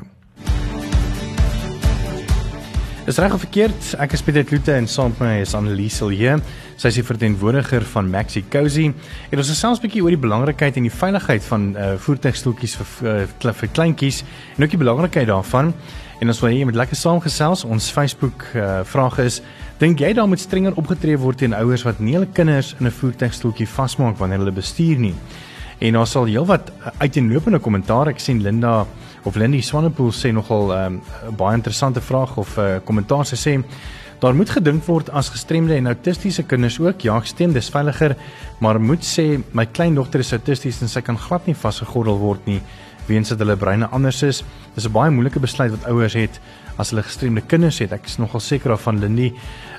Is 3.04 3.18
reg 3.20 3.34
of 3.36 3.44
verkeerd? 3.44 3.90
Ek 4.00 4.14
is 4.16 4.24
Pieter 4.24 4.46
Kloete 4.48 4.72
en 4.78 4.88
saam 4.88 5.12
met 5.12 5.20
my 5.20 5.32
is 5.42 5.52
Annelies 5.58 5.98
hier. 6.00 6.40
Sy 6.80 6.88
is 6.88 7.02
die 7.02 7.04
verteenwoordiger 7.04 7.84
van 7.92 8.08
Maxi 8.08 8.46
Cozy. 8.48 8.86
En 9.28 9.42
ons 9.42 9.50
gesels 9.52 9.82
'n 9.82 9.82
bietjie 9.84 10.00
oor 10.00 10.16
die 10.16 10.24
belangrikheid 10.24 10.80
en 10.80 10.88
die 10.88 10.96
veiligheid 11.02 11.44
van 11.44 11.76
uh, 11.76 11.98
voertuigstoeltjies 11.98 12.78
vir 12.80 13.26
uh, 13.44 13.52
vir 13.52 13.68
kleintjies 13.76 14.24
en 14.56 14.64
ook 14.64 14.72
die 14.72 14.84
belangrikheid 14.86 15.28
daarvan. 15.28 15.74
En 16.20 16.28
ons 16.28 16.40
wil 16.40 16.48
hê 16.48 16.62
jy 16.62 16.64
moet 16.64 16.80
lekker 16.80 16.96
saamgesels. 16.96 17.64
Ons 17.64 17.90
Facebook 17.90 18.46
uh, 18.54 18.80
vraag 18.88 19.18
is 19.18 19.42
Dink 19.82 19.98
jy 19.98 20.12
daar 20.14 20.28
moet 20.30 20.38
strenger 20.38 20.76
opgetree 20.78 21.18
word 21.18 21.40
teen 21.42 21.56
ouers 21.58 21.82
wat 21.82 21.98
nie 21.98 22.12
hulle 22.14 22.28
kinders 22.30 22.68
in 22.78 22.86
'n 22.86 22.94
voertuigstoeltjie 22.94 23.66
vasmaak 23.66 24.16
wanneer 24.16 24.38
hulle 24.38 24.54
bestuur 24.54 24.98
nie? 24.98 25.14
En 25.80 25.92
daar 25.92 26.06
sal 26.06 26.26
heelwat 26.30 26.70
uiteenlopende 26.98 27.58
kommentaar 27.58 28.08
ek 28.08 28.20
sien 28.20 28.42
Linda 28.42 28.86
of 29.24 29.34
Lindy 29.34 29.60
Swanepoel 29.60 30.12
sê 30.12 30.30
nogal 30.32 30.70
'n 30.70 30.86
um, 30.86 31.02
baie 31.36 31.56
interessante 31.56 32.00
vraag 32.00 32.36
of 32.36 32.56
'n 32.56 32.60
uh, 32.60 32.78
kommentaar. 32.84 33.26
Sy 33.26 33.36
sê 33.36 33.64
daar 34.20 34.34
moet 34.34 34.50
gedink 34.50 34.84
word 34.84 35.10
as 35.10 35.30
gestremde 35.30 35.74
en 35.74 35.86
autistiese 35.86 36.42
kinders 36.42 36.78
ook 36.78 37.02
ja 37.02 37.16
ek 37.16 37.26
stem 37.26 37.52
dis 37.52 37.70
veiliger 37.70 38.16
maar 38.60 38.80
moet 38.80 39.02
sê 39.02 39.42
my 39.52 39.66
kleindogter 39.66 40.20
is 40.20 40.32
autisties 40.32 40.80
en 40.82 40.88
sy 40.88 41.00
kan 41.00 41.18
glad 41.18 41.46
nie 41.46 41.54
vasgegordel 41.54 42.18
word 42.18 42.46
nie 42.46 42.62
weens 43.06 43.28
dat 43.28 43.38
hulle 43.42 43.56
breine 43.56 43.88
anders 43.90 44.22
is. 44.22 44.44
Dis 44.74 44.86
'n 44.86 44.92
baie 44.92 45.10
moeilike 45.10 45.40
besluit 45.40 45.70
wat 45.70 45.84
ouers 45.90 46.14
het 46.14 46.40
as 46.78 46.90
hulle 46.90 47.02
gestremde 47.02 47.40
kinders 47.40 47.78
het. 47.78 47.92
Ek 47.92 48.06
is 48.06 48.18
nogal 48.18 48.40
seker 48.40 48.68
daarvan 48.68 48.98
Lindy 48.98 49.32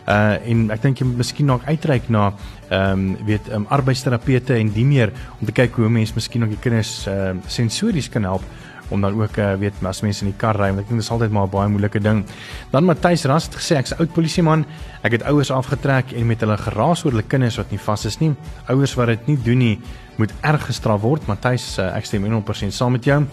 uh 0.08 0.50
en 0.50 0.70
ek 0.72 0.82
dink 0.82 1.00
jy 1.00 1.06
moet 1.06 1.18
miskien 1.18 1.46
nog 1.46 1.66
uitreik 1.66 2.10
na 2.10 2.34
ehm 2.70 2.92
um, 2.92 3.26
weet 3.26 3.52
um, 3.52 3.66
arbeidsterapeute 3.70 4.54
en 4.56 4.72
die 4.74 4.86
meer 4.86 5.14
om 5.40 5.46
te 5.46 5.52
kyk 5.52 5.76
hoe 5.76 5.90
mense 5.90 6.14
miskien 6.16 6.44
ook 6.44 6.50
die 6.50 6.64
kinders 6.64 7.08
ehm 7.08 7.38
uh, 7.38 7.44
sensories 7.48 8.10
kan 8.10 8.24
help 8.24 8.44
om 8.90 9.02
dan 9.02 9.22
ook 9.22 9.38
uh, 9.38 9.54
weet 9.60 9.74
as 9.82 10.02
mense 10.02 10.26
in 10.26 10.32
die 10.32 10.38
kar 10.38 10.58
ry 10.60 10.70
want 10.70 10.84
ek 10.84 10.90
dink 10.92 11.00
dit 11.02 11.06
is 11.06 11.12
altyd 11.12 11.32
maar 11.32 11.48
'n 11.48 11.50
baie 11.50 11.70
moeilike 11.70 12.00
ding. 12.00 12.26
Dan 12.72 12.86
Matthys 12.86 13.26
Ras 13.26 13.46
het 13.46 13.56
gesê 13.56 13.78
ek's 13.78 13.94
'n 13.94 14.00
oud 14.00 14.14
polisieman. 14.14 14.66
Ek 15.04 15.12
het 15.12 15.24
ouers 15.24 15.52
afgetrek 15.52 16.12
en 16.14 16.28
met 16.28 16.40
hulle 16.40 16.58
geraas 16.58 17.06
oor 17.06 17.12
hulle 17.12 17.28
kinders 17.28 17.58
wat 17.58 17.72
nie 17.72 17.80
vas 17.80 18.06
is 18.06 18.20
nie. 18.20 18.36
Ouers 18.68 18.96
wat 18.96 19.08
dit 19.08 19.28
nie 19.28 19.38
doen 19.44 19.58
nie, 19.58 19.80
moet 20.18 20.34
erg 20.42 20.66
gestraf 20.66 21.02
word. 21.02 21.28
Matthys, 21.28 21.78
uh, 21.80 21.96
ek 21.96 22.06
stem 22.06 22.24
100% 22.24 22.74
saam 22.74 22.92
met 22.92 23.04
jou. 23.04 23.26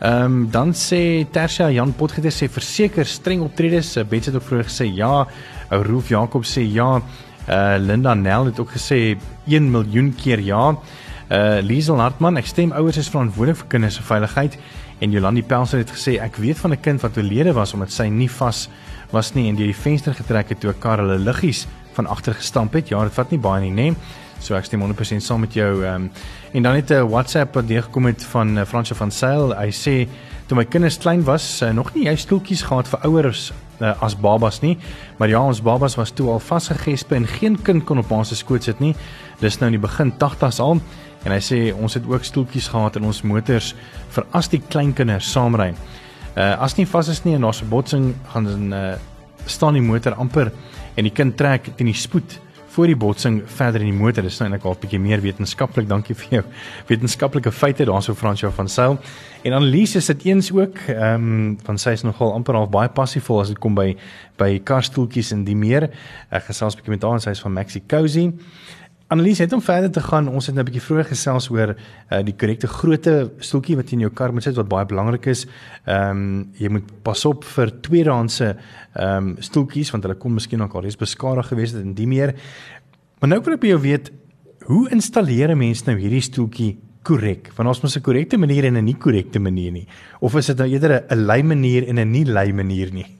Ehm 0.00 0.24
um, 0.24 0.50
dan 0.50 0.72
sê 0.72 1.26
Tersia 1.30 1.70
Jan 1.70 1.92
Potgieter 1.92 2.32
sê 2.32 2.48
verseker 2.48 3.04
streng 3.04 3.42
optredes. 3.44 3.96
Uh, 3.96 4.04
Bets 4.08 4.30
het 4.30 4.34
ook 4.34 4.46
vroeër 4.46 4.68
gesê 4.70 4.86
ja. 4.96 5.26
Ou 5.70 5.82
Roof 5.84 6.08
Jakob 6.08 6.44
sê 6.48 6.64
ja. 6.64 7.02
Uh 7.48 7.76
Linda 7.78 8.14
Nel 8.14 8.48
het 8.48 8.60
ook 8.60 8.72
gesê 8.72 9.18
1 9.46 9.70
miljoen 9.70 10.14
keer 10.16 10.40
ja. 10.40 10.70
Uh 11.28 11.60
Liesel 11.60 12.00
Hartman, 12.00 12.40
ek 12.40 12.48
stem 12.48 12.72
ouers 12.72 12.96
is 12.96 13.10
verantwoordelik 13.12 13.60
vir 13.60 13.68
kinders 13.74 14.00
se 14.00 14.02
veiligheid 14.02 14.56
en 15.00 15.12
Jolandi 15.12 15.42
Pelser 15.42 15.84
het 15.84 15.92
gesê 15.92 16.16
ek 16.20 16.40
weet 16.40 16.58
van 16.58 16.72
'n 16.72 16.80
kind 16.80 17.00
wat 17.00 17.16
oorlede 17.16 17.52
was 17.52 17.74
omdat 17.74 17.92
sy 17.92 18.08
nie 18.08 18.28
vas 18.28 18.68
was 19.12 19.34
nie 19.34 19.48
en 19.48 19.56
deur 19.56 19.66
die 19.66 19.82
venster 19.84 20.14
getrek 20.14 20.48
het 20.48 20.60
toe 20.60 20.70
'n 20.70 20.78
kar 20.80 20.98
hulle 20.98 21.18
liggies 21.18 21.66
van 21.92 22.06
agter 22.06 22.34
gestamp 22.34 22.72
het. 22.72 22.88
Ja, 22.88 23.02
dit 23.04 23.12
vat 23.12 23.30
nie 23.30 23.38
baie 23.38 23.70
nie, 23.70 23.90
nê? 23.90 23.96
So 24.40 24.56
ek 24.56 24.64
stem 24.64 24.80
100% 24.80 25.20
saam 25.20 25.40
met 25.44 25.54
jou. 25.54 25.84
Ehm 25.84 25.94
um, 25.94 26.10
en 26.52 26.62
dan 26.62 26.74
het 26.74 26.90
'n 26.90 27.08
WhatsApp 27.08 27.54
wat 27.54 27.68
deurgekom 27.68 28.06
het 28.06 28.24
van 28.24 28.58
uh, 28.58 28.64
Fransje 28.64 28.94
van 28.94 29.10
Sail. 29.10 29.54
Hy 29.54 29.70
sê 29.70 30.08
toe 30.46 30.56
my 30.56 30.64
kinders 30.64 30.98
klein 30.98 31.24
was, 31.24 31.62
uh, 31.62 31.70
nog 31.70 31.94
nie 31.94 32.04
jy 32.04 32.16
stoeltjies 32.16 32.62
gehad 32.62 32.88
vir 32.88 33.00
ouers 33.00 33.52
uh, 33.80 34.02
as 34.02 34.16
babas 34.16 34.60
nie, 34.60 34.78
maar 35.18 35.28
ja, 35.28 35.40
ons 35.42 35.62
babas 35.62 35.94
was 35.94 36.10
toe 36.10 36.28
al 36.30 36.40
vasgegespe 36.40 37.14
en 37.14 37.26
geen 37.26 37.62
kind 37.62 37.84
kon 37.84 37.98
op 37.98 38.10
ons 38.10 38.34
skoot 38.38 38.64
sit 38.64 38.80
nie. 38.80 38.94
Dis 39.40 39.58
nou 39.60 39.70
in 39.70 39.78
die 39.78 39.86
begin 39.86 40.12
80s 40.12 40.60
al 40.60 40.80
en 41.24 41.32
hy 41.32 41.40
sê 41.40 41.74
ons 41.76 41.94
het 41.94 42.06
ook 42.08 42.24
stoeltjies 42.24 42.68
gehad 42.68 42.96
in 42.96 43.04
ons 43.04 43.22
motors 43.22 43.74
vir 44.10 44.26
as 44.32 44.48
die 44.48 44.62
klein 44.68 44.92
kinders 44.92 45.32
saamry. 45.32 45.74
Uh 46.36 46.56
as 46.62 46.76
nie 46.78 46.86
vas 46.86 47.08
is 47.08 47.24
nie 47.24 47.34
en 47.34 47.42
daar's 47.42 47.62
'n 47.62 47.68
botsing 47.68 48.14
gaan 48.32 48.44
dan 48.44 48.72
uh 48.72 48.94
staan 49.46 49.74
die 49.74 49.82
motor 49.82 50.14
amper 50.14 50.52
en 50.96 51.04
die 51.04 51.12
kind 51.12 51.36
trek 51.36 51.70
teen 51.76 51.86
die 51.86 51.94
spoed 51.94 52.40
voor 52.70 52.86
die 52.86 52.96
botsing 52.96 53.42
verder 53.50 53.82
in 53.82 53.90
die 53.90 53.98
motor. 53.98 54.22
Dis 54.22 54.38
nou 54.38 54.46
eintlik 54.46 54.66
al 54.68 54.76
'n 54.76 54.80
bietjie 54.80 55.00
meer 55.00 55.20
wetenskaplik. 55.20 55.88
Dankie 55.88 56.14
vir 56.14 56.28
jou 56.30 56.44
wetenskaplike 56.86 57.52
feite 57.52 57.84
daarso 57.84 58.14
Fransjo 58.14 58.50
van 58.50 58.68
Sail. 58.68 58.98
En 59.42 59.52
Annelies 59.52 59.96
is 59.96 60.06
dit 60.06 60.24
eens 60.24 60.52
ook, 60.52 60.78
ehm 60.86 61.14
um, 61.14 61.58
van 61.64 61.78
sy 61.78 61.90
is 61.90 62.02
nogal 62.02 62.32
amper 62.32 62.54
half 62.54 62.70
baie 62.70 62.88
passievol 62.88 63.40
as 63.40 63.48
dit 63.48 63.58
kom 63.58 63.74
by 63.74 63.96
by 64.36 64.60
karstoeltjies 64.64 65.32
en 65.32 65.44
die 65.44 65.56
meer. 65.56 65.90
Ek 66.30 66.44
gesels 66.44 66.74
'n 66.74 66.76
bietjie 66.76 66.94
met 66.94 67.02
haar 67.02 67.12
en 67.12 67.20
sy 67.20 67.30
is 67.30 67.40
van 67.40 67.52
Maxi 67.52 67.82
Cozy. 67.86 68.32
Annelies, 69.10 69.40
het 69.42 69.52
om 69.52 69.62
verder 69.62 69.90
te 69.90 70.00
gaan, 70.00 70.28
ons 70.30 70.46
het 70.46 70.54
nou 70.54 70.62
'n 70.62 70.70
bietjie 70.70 70.86
vroeër 70.86 71.08
gesels 71.10 71.50
oor 71.50 71.74
uh, 71.74 72.22
die 72.22 72.34
korrekte 72.34 72.68
grootte 72.70 73.32
stoeltjie 73.38 73.74
wat 73.76 73.90
jy 73.90 73.96
in 73.96 74.04
jou 74.06 74.12
kar 74.14 74.32
moet 74.32 74.42
sit 74.46 74.54
wat 74.54 74.68
baie 74.68 74.86
belangrik 74.86 75.26
is. 75.26 75.46
Ehm 75.84 76.10
um, 76.10 76.52
jy 76.54 76.68
moet 76.70 76.86
pas 77.02 77.24
op 77.24 77.42
vir 77.44 77.80
tweedehandse 77.80 78.56
ehm 78.94 79.16
um, 79.16 79.36
stoeltjies 79.40 79.90
want 79.90 80.06
hulle 80.06 80.14
kon 80.14 80.34
miskien 80.34 80.62
ook 80.62 80.74
al 80.74 80.82
reeds 80.82 80.96
beskadig 80.96 81.46
gewees 81.50 81.72
het 81.72 81.82
en 81.82 81.94
die 81.94 82.06
meer. 82.06 82.34
Maar 83.18 83.28
nou 83.28 83.40
wil 83.42 83.54
ek 83.54 83.60
by 83.60 83.66
jou 83.66 83.80
weet, 83.80 84.12
hoe 84.70 84.88
installeer 84.90 85.50
'n 85.50 85.58
mens 85.58 85.84
nou 85.86 85.98
hierdie 85.98 86.22
stoeltjie 86.22 86.78
korrek? 87.02 87.50
Want 87.56 87.68
ons 87.68 87.82
moet 87.82 87.96
'n 87.96 88.02
korrekte 88.02 88.38
manier 88.38 88.64
en 88.64 88.76
'n 88.76 88.84
nie 88.84 88.94
korrekte 88.98 89.40
manier 89.40 89.72
nie. 89.72 89.88
Of 90.20 90.36
is 90.36 90.46
dit 90.46 90.56
nou 90.56 90.68
eerder 90.68 91.02
'n 91.10 91.26
lei 91.26 91.42
manier 91.42 91.88
en 91.88 91.98
'n 91.98 92.10
nie 92.10 92.24
lei 92.24 92.52
manier 92.52 92.92
nie? 92.92 93.19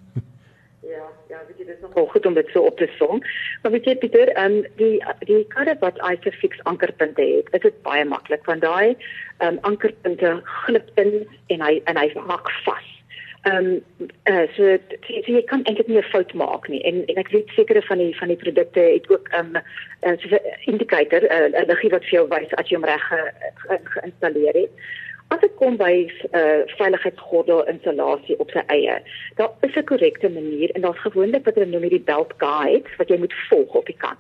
Nogal 2.01 2.13
goed 2.13 2.27
om 2.27 2.35
dit 2.35 2.49
so 2.53 2.61
op 2.61 2.77
te 2.77 2.89
som. 2.97 3.23
Maar 3.63 3.73
weet 3.73 3.85
jy 3.85 3.97
Pieter, 3.97 4.29
ehm 4.29 4.53
um, 4.53 4.65
die 4.77 5.05
die 5.29 5.45
karre 5.49 5.77
wat 5.81 6.01
Isofix 6.13 6.63
ankerpunte 6.63 7.23
het, 7.23 7.49
is 7.51 7.61
dit 7.61 7.83
baie 7.83 8.05
maklik 8.05 8.45
want 8.45 8.63
daai 8.63 8.97
ehm 9.39 9.53
um, 9.53 9.59
ankerpunte 9.61 10.41
glip 10.45 10.91
in 10.95 11.27
en 11.47 11.61
hy 11.61 11.81
en 11.85 11.97
hy 11.97 12.09
hak 12.15 12.51
vas. 12.65 12.89
Ehm 13.43 13.81
um, 14.01 14.09
uh, 14.29 14.47
so, 14.57 14.77
so, 15.07 15.21
so 15.25 15.33
jy 15.33 15.43
kan 15.43 15.65
eintlik 15.65 15.89
nie 15.89 15.99
'n 15.99 16.13
fout 16.13 16.33
maak 16.33 16.69
nie. 16.69 16.83
En 16.83 17.05
en 17.07 17.17
ek 17.17 17.29
weet 17.29 17.49
sekere 17.57 17.83
van 17.83 17.99
die 17.99 18.17
van 18.17 18.29
die 18.29 18.37
produkte 18.37 18.81
het 18.81 19.11
ook 19.11 19.29
ehm 19.29 19.57
um, 19.57 19.63
uh, 20.07 20.17
so 20.19 20.29
'n 20.29 20.73
indikator, 20.73 21.23
uh, 21.25 21.49
'n 21.61 21.69
liggie 21.69 21.91
wat 21.91 22.05
vir 22.05 22.19
jou 22.19 22.27
wys 22.29 22.55
as 22.55 22.69
jy 22.69 22.77
hom 22.77 22.85
reg 22.85 23.07
geïnstalleer 23.85 24.53
ge, 24.53 24.59
ge 24.59 24.69
het. 24.69 24.73
As 25.31 25.39
dit 25.41 25.53
kom 25.59 25.77
by 25.79 25.93
'n 25.95 26.11
uh, 26.35 26.41
eh, 26.41 26.63
veiligheidsgordel 26.79 27.61
installasie 27.71 28.39
op 28.43 28.51
sy 28.51 28.63
eie, 28.67 28.97
daar 29.39 29.53
is 29.61 29.77
'n 29.79 29.85
korrekte 29.91 30.31
manier 30.31 30.71
en 30.71 30.81
daar's 30.81 31.05
gewoonlik 31.07 31.45
wat 31.45 31.55
hulle 31.55 31.71
noem 31.71 31.89
die 31.89 32.09
belt 32.13 32.33
guide 32.37 32.89
wat 32.97 33.09
jy 33.09 33.19
moet 33.19 33.35
volg 33.49 33.75
op 33.75 33.87
die 33.87 33.97
kant. 33.97 34.19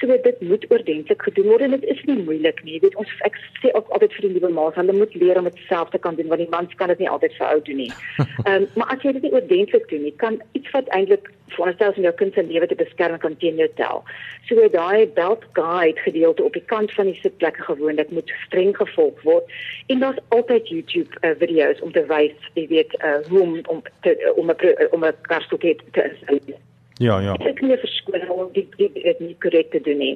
So 0.00 0.18
dit 0.22 0.40
moet 0.40 0.64
oordentlik 0.70 1.22
gedoen 1.22 1.48
word 1.50 1.64
en 1.66 1.74
dit 1.74 1.84
is 1.90 2.02
nie 2.06 2.18
moeilik 2.22 2.60
nie. 2.64 2.76
Jy 2.76 2.82
weet 2.86 2.98
ons 3.02 3.14
ek 3.26 3.38
sê 3.58 3.72
ook 3.74 3.88
altyd 3.96 4.12
vir 4.14 4.26
die 4.26 4.34
nuwe 4.36 4.50
ma's, 4.54 4.76
hulle 4.78 4.94
moet 4.94 5.14
leer 5.18 5.40
om 5.40 5.48
dit 5.48 5.64
self 5.66 5.90
te 5.90 5.98
kan 6.04 6.14
doen 6.18 6.28
want 6.30 6.42
die 6.44 6.52
mans 6.52 6.76
kan 6.78 6.92
dit 6.92 7.02
nie 7.02 7.10
altyd 7.10 7.34
vir 7.38 7.48
ou 7.48 7.58
doen 7.66 7.82
nie. 7.82 7.90
Ehm 8.46 8.54
um, 8.54 8.68
maar 8.78 8.94
as 8.94 9.02
jy 9.02 9.16
dit 9.16 9.26
nie 9.26 9.34
oordentlik 9.34 9.88
doen 9.90 10.04
nie, 10.06 10.14
kan 10.22 10.38
iets 10.58 10.70
wat 10.76 10.92
eintlik 10.98 11.32
voorstel 11.56 11.96
om 11.96 12.06
jou 12.06 12.14
kind 12.20 12.34
se 12.34 12.44
lewe 12.46 12.68
te 12.70 12.78
beskerm 12.78 13.18
kan 13.18 13.34
teen 13.42 13.58
jou 13.58 13.68
tel. 13.80 14.04
So 14.46 14.68
daai 14.74 15.08
belt 15.18 15.42
guide 15.58 16.06
gedeelte 16.06 16.46
op 16.46 16.54
die 16.54 16.64
kant 16.74 16.94
van 16.94 17.10
die 17.10 17.18
sitplekke 17.22 17.66
gewoonlik 17.66 18.14
moet 18.14 18.30
streng 18.46 18.76
gevolg 18.76 19.18
word 19.26 19.58
en 19.88 20.04
daar's 20.04 20.22
altyd 20.36 20.70
YouTube 20.70 21.10
uh, 21.22 21.34
video's 21.42 21.82
om 21.82 21.92
te 21.92 22.06
wys, 22.06 22.48
jy 22.54 22.68
weet, 22.70 22.94
uh, 23.02 23.18
hoe 23.32 23.42
om 23.42 23.58
om 23.74 23.82
te, 24.06 24.14
om 24.36 24.50
'n 24.54 24.88
om 24.94 25.04
'n 25.04 25.14
karstoel 25.26 25.58
te 25.58 25.76
installeer. 26.10 26.67
Ja, 26.98 27.20
ja. 27.22 27.34
Ek 27.46 27.60
kan 27.60 27.70
nie 27.70 27.78
verskoon 27.78 28.24
om 28.34 28.48
dit 28.52 28.72
dit 28.76 28.94
dit 28.94 29.18
nie 29.22 29.36
korrek 29.42 29.70
te 29.70 29.80
doen 29.86 30.00
nie. 30.02 30.14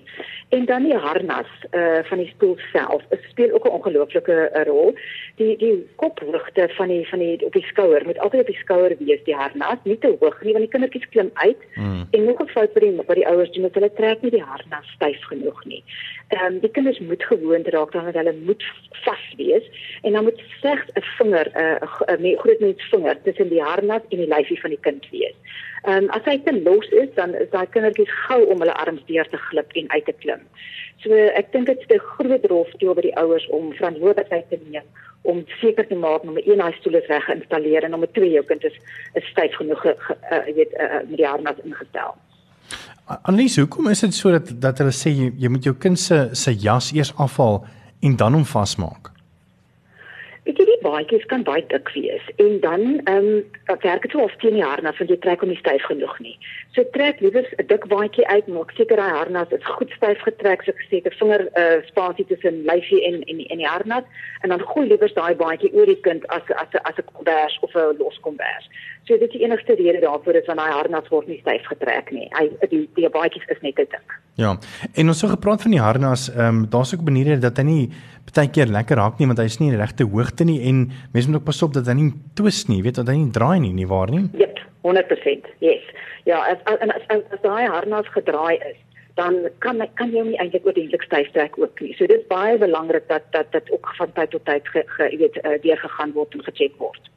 En 0.57 0.65
dan 0.67 0.83
die 0.89 0.97
harnas 0.99 1.51
uh 1.79 2.01
van 2.09 2.19
die 2.19 2.31
stoel 2.35 2.57
self. 2.73 3.05
Dit 3.13 3.23
speel 3.31 3.53
ook 3.55 3.67
'n 3.67 3.77
ongelooflike 3.79 4.39
uh, 4.51 4.65
rol. 4.67 4.91
Die 5.39 5.57
die 5.57 5.87
kophoogte 5.97 6.69
van 6.77 6.89
die 6.89 7.09
van 7.09 7.19
die 7.19 7.47
op 7.47 7.53
die 7.53 7.67
skouer 7.71 8.03
moet 8.07 8.19
altyd 8.19 8.41
op 8.41 8.47
die 8.47 8.63
skouer 8.65 8.97
wees 8.99 9.23
die 9.25 9.35
harnas, 9.35 9.79
nie 9.85 9.99
te 9.99 10.17
hoog 10.21 10.43
nie 10.43 10.53
want 10.53 10.65
die 10.65 10.75
kindertjies 10.75 11.09
klim 11.09 11.31
uit. 11.35 11.61
Mm. 11.75 12.07
En 12.11 12.25
nog 12.25 12.43
'n 12.43 12.49
fout 12.49 12.73
by 12.75 12.81
die 12.81 12.93
by 13.03 13.15
die 13.15 13.29
ouers 13.29 13.51
doen 13.51 13.63
dat 13.63 13.75
hulle 13.75 13.93
trek 13.93 14.23
nie 14.23 14.31
die 14.31 14.49
harnas 14.51 14.91
styf 14.95 15.23
genoeg 15.31 15.65
nie. 15.65 15.85
Ehm 16.29 16.45
um, 16.45 16.61
die 16.61 16.71
kinders 16.71 16.99
moet 16.99 17.23
gewoond 17.23 17.69
raak 17.69 17.93
dan 17.93 18.05
dat 18.05 18.15
hulle 18.15 18.35
moet 18.45 18.65
vas 18.91 19.35
wees 19.37 19.67
en 20.03 20.13
dan 20.13 20.25
moet 20.25 20.43
slegs 20.61 20.87
'n 20.95 21.03
vinger 21.19 21.47
'n 21.55 21.79
uh, 22.11 22.33
'n 22.33 22.39
groot 22.39 22.61
mens 22.61 22.83
vinger 22.91 23.23
tussen 23.23 23.49
die 23.49 23.63
harnas 23.63 24.03
en 24.09 24.19
die 24.19 24.35
lyfie 24.35 24.61
van 24.61 24.71
die 24.71 24.83
kind 24.83 25.07
wees. 25.11 25.37
Ehm 25.83 26.05
um, 26.05 26.11
as 26.11 26.25
hy 26.25 26.39
te 26.39 26.53
los 26.63 26.89
is, 26.89 27.11
dan 27.15 27.35
is 27.35 27.51
daai 27.51 27.67
kindertjies 27.67 28.11
gou 28.27 28.45
om 28.55 28.61
hulle 28.63 28.75
arms 28.85 29.03
deur 29.07 29.29
te 29.29 29.41
glip 29.49 29.73
en 29.73 29.91
uit 29.91 30.05
te 30.05 30.15
klim. 30.25 30.45
So 31.03 31.15
ek 31.41 31.53
dink 31.53 31.67
dit 31.67 31.79
is 31.81 31.97
'n 31.97 31.99
groot 31.99 32.45
rol 32.51 32.67
speel 32.71 32.95
by 32.95 33.03
die 33.03 33.17
ouers 33.17 33.47
om 33.49 33.73
verantwoordelikheid 33.73 34.49
te 34.51 34.61
neem 34.71 34.87
om 35.23 35.45
seker 35.61 35.87
te 35.87 35.95
maak 35.95 36.23
om 36.23 36.35
'n 36.35 36.43
een 36.51 36.61
hy 36.61 36.73
stoel 36.73 36.95
is 36.95 37.07
reg 37.07 37.25
geïnstalleer 37.25 37.85
en 37.85 37.95
om 37.95 38.03
'n 38.03 38.13
twee 38.13 38.31
jou 38.31 38.45
kind 38.45 38.65
is 38.65 38.77
is 39.15 39.25
styf 39.31 39.55
genoeg 39.55 39.85
uh, 39.87 39.95
weet 40.55 40.73
uh, 40.73 41.03
met 41.09 41.17
die 41.17 41.29
arms 41.29 41.59
ingestel. 41.65 42.15
Annelies, 43.23 43.57
hoekom 43.57 43.89
is 43.89 44.01
dit 44.01 44.15
so 44.15 44.31
dat 44.31 44.61
dat 44.61 44.79
hulle 44.79 44.93
sê 44.93 45.11
jy, 45.11 45.33
jy 45.37 45.49
moet 45.49 45.65
jou 45.65 45.75
kind 45.75 45.99
se 45.99 46.29
se 46.33 46.55
jas 46.55 46.93
eers 46.93 47.15
afhaal 47.17 47.65
en 48.01 48.17
dan 48.17 48.33
hom 48.33 48.45
vasmaak? 48.45 49.12
Die 50.83 50.91
baadjies 50.91 51.25
kan 51.31 51.45
baie 51.47 51.63
dik 51.71 51.91
wees 51.95 52.25
en 52.43 52.57
dan 52.61 52.81
ehm 53.05 53.27
um, 53.27 53.77
werk 53.85 54.03
dit 54.03 54.11
so 54.11 54.25
of 54.25 54.35
10 54.43 54.57
jaar 54.57 54.83
na 54.83 54.93
van 54.93 55.07
jy 55.07 55.17
trek 55.23 55.41
hom 55.45 55.53
nie 55.53 55.59
styf 55.61 55.85
genoeg 55.87 56.17
nie. 56.19 56.35
So 56.75 56.83
trek 56.97 57.21
liewer 57.21 57.47
'n 57.59 57.67
dik 57.67 57.87
baadjie 57.87 58.27
uit, 58.27 58.47
maak 58.49 58.73
seker 58.75 58.97
daai 58.97 59.15
harnas 59.15 59.53
is 59.55 59.65
goed 59.77 59.93
styf 59.97 60.19
getrek, 60.27 60.63
so 60.63 60.73
gesê 60.73 60.99
'n 60.99 61.15
vinger 61.21 61.43
uh, 61.55 61.87
spasie 61.87 62.27
tussen 62.27 62.65
lyfie 62.67 63.03
en 63.09 63.23
en 63.31 63.39
en 63.47 63.59
die 63.63 63.67
harnas 63.67 64.05
en 64.43 64.49
dan 64.49 64.67
gooi 64.73 64.89
liewer 64.89 65.13
daai 65.15 65.35
baadjie 65.35 65.73
oor 65.75 65.87
die 65.87 66.01
kind 66.01 66.27
as 66.29 66.43
as 66.63 66.75
as 66.83 66.99
'n 66.99 67.07
kombers 67.13 67.59
of 67.63 67.75
'n 67.75 67.97
los 67.99 68.19
kombers. 68.21 68.67
So 69.05 69.19
dit 69.19 69.23
is 69.23 69.39
die 69.39 69.45
enigste 69.45 69.75
rede 69.75 70.01
daarvoor 70.01 70.35
is 70.35 70.47
want 70.47 70.59
daai 70.59 70.73
harnas 70.73 71.09
word 71.09 71.29
nie 71.29 71.39
styf 71.41 71.65
getrek 71.67 72.11
nie. 72.11 72.29
Hy 72.39 72.51
die 72.71 72.89
die 72.95 73.09
baadjies 73.09 73.47
is 73.47 73.63
net 73.63 73.77
te 73.77 73.87
dik. 73.91 74.19
Ja. 74.35 74.59
En 74.95 75.07
ons 75.07 75.21
het 75.21 75.29
so 75.29 75.29
gepraat 75.29 75.63
van 75.63 75.71
die 75.71 75.81
harnas, 75.81 76.31
ehm 76.31 76.47
um, 76.49 76.71
daar's 76.71 76.95
ook 76.95 77.05
maniere 77.05 77.39
dat 77.39 77.57
hy 77.57 77.63
nie 77.63 77.91
baie 78.31 78.51
keer 78.51 78.71
lekker 78.71 78.97
raak 78.97 79.19
nie 79.19 79.27
want 79.27 79.41
hy 79.43 79.49
is 79.51 79.59
nie 79.61 79.71
in 79.71 79.77
die 79.77 79.83
regte 79.83 80.07
hoogte 80.09 80.45
nie 80.49 80.61
en 80.69 80.91
mense 81.13 81.29
moet 81.31 81.41
ook 81.41 81.49
pas 81.51 81.63
op 81.63 81.75
dat 81.75 81.89
hy 81.91 81.97
nie 81.99 82.13
twis 82.39 82.67
nie, 82.69 82.83
weet 82.83 83.01
dat 83.01 83.11
hy 83.11 83.19
nie 83.19 83.33
draai 83.35 83.59
nie, 83.61 83.73
nie 83.77 83.89
waar 83.89 84.11
nie? 84.11 84.29
Ja, 84.33 84.47
yep, 84.47 84.63
100%. 84.87 85.51
Yes. 85.61 85.85
Ja, 86.25 86.41
as 86.47 86.59
as 86.65 86.79
as, 87.09 87.23
as, 87.31 87.43
daai 87.43 87.67
harnas 87.67 88.09
gedraai 88.15 88.59
is, 88.71 88.79
dan 89.19 89.49
kan 89.59 89.83
kan 89.99 90.13
jy 90.15 90.23
hom 90.23 90.31
nie 90.33 90.41
eintlik 90.43 90.67
oordentlik 90.67 91.03
styf 91.07 91.31
trek 91.35 91.59
ook 91.59 91.81
nie. 91.81 91.95
So 91.99 92.07
dit 92.07 92.21
is 92.23 92.29
baie 92.31 92.59
belangrik 92.59 93.09
dat 93.09 93.27
dat 93.37 93.51
dit 93.53 93.73
ook 93.75 93.91
van 93.99 94.13
tyd 94.19 94.31
tot 94.31 94.45
tyd 94.45 94.69
ge, 94.69 94.85
ge, 94.97 95.11
weet 95.19 95.41
uh, 95.43 95.59
deurgegaan 95.63 96.15
word 96.17 96.39
en 96.39 96.47
gecheck 96.47 96.79
word. 96.79 97.11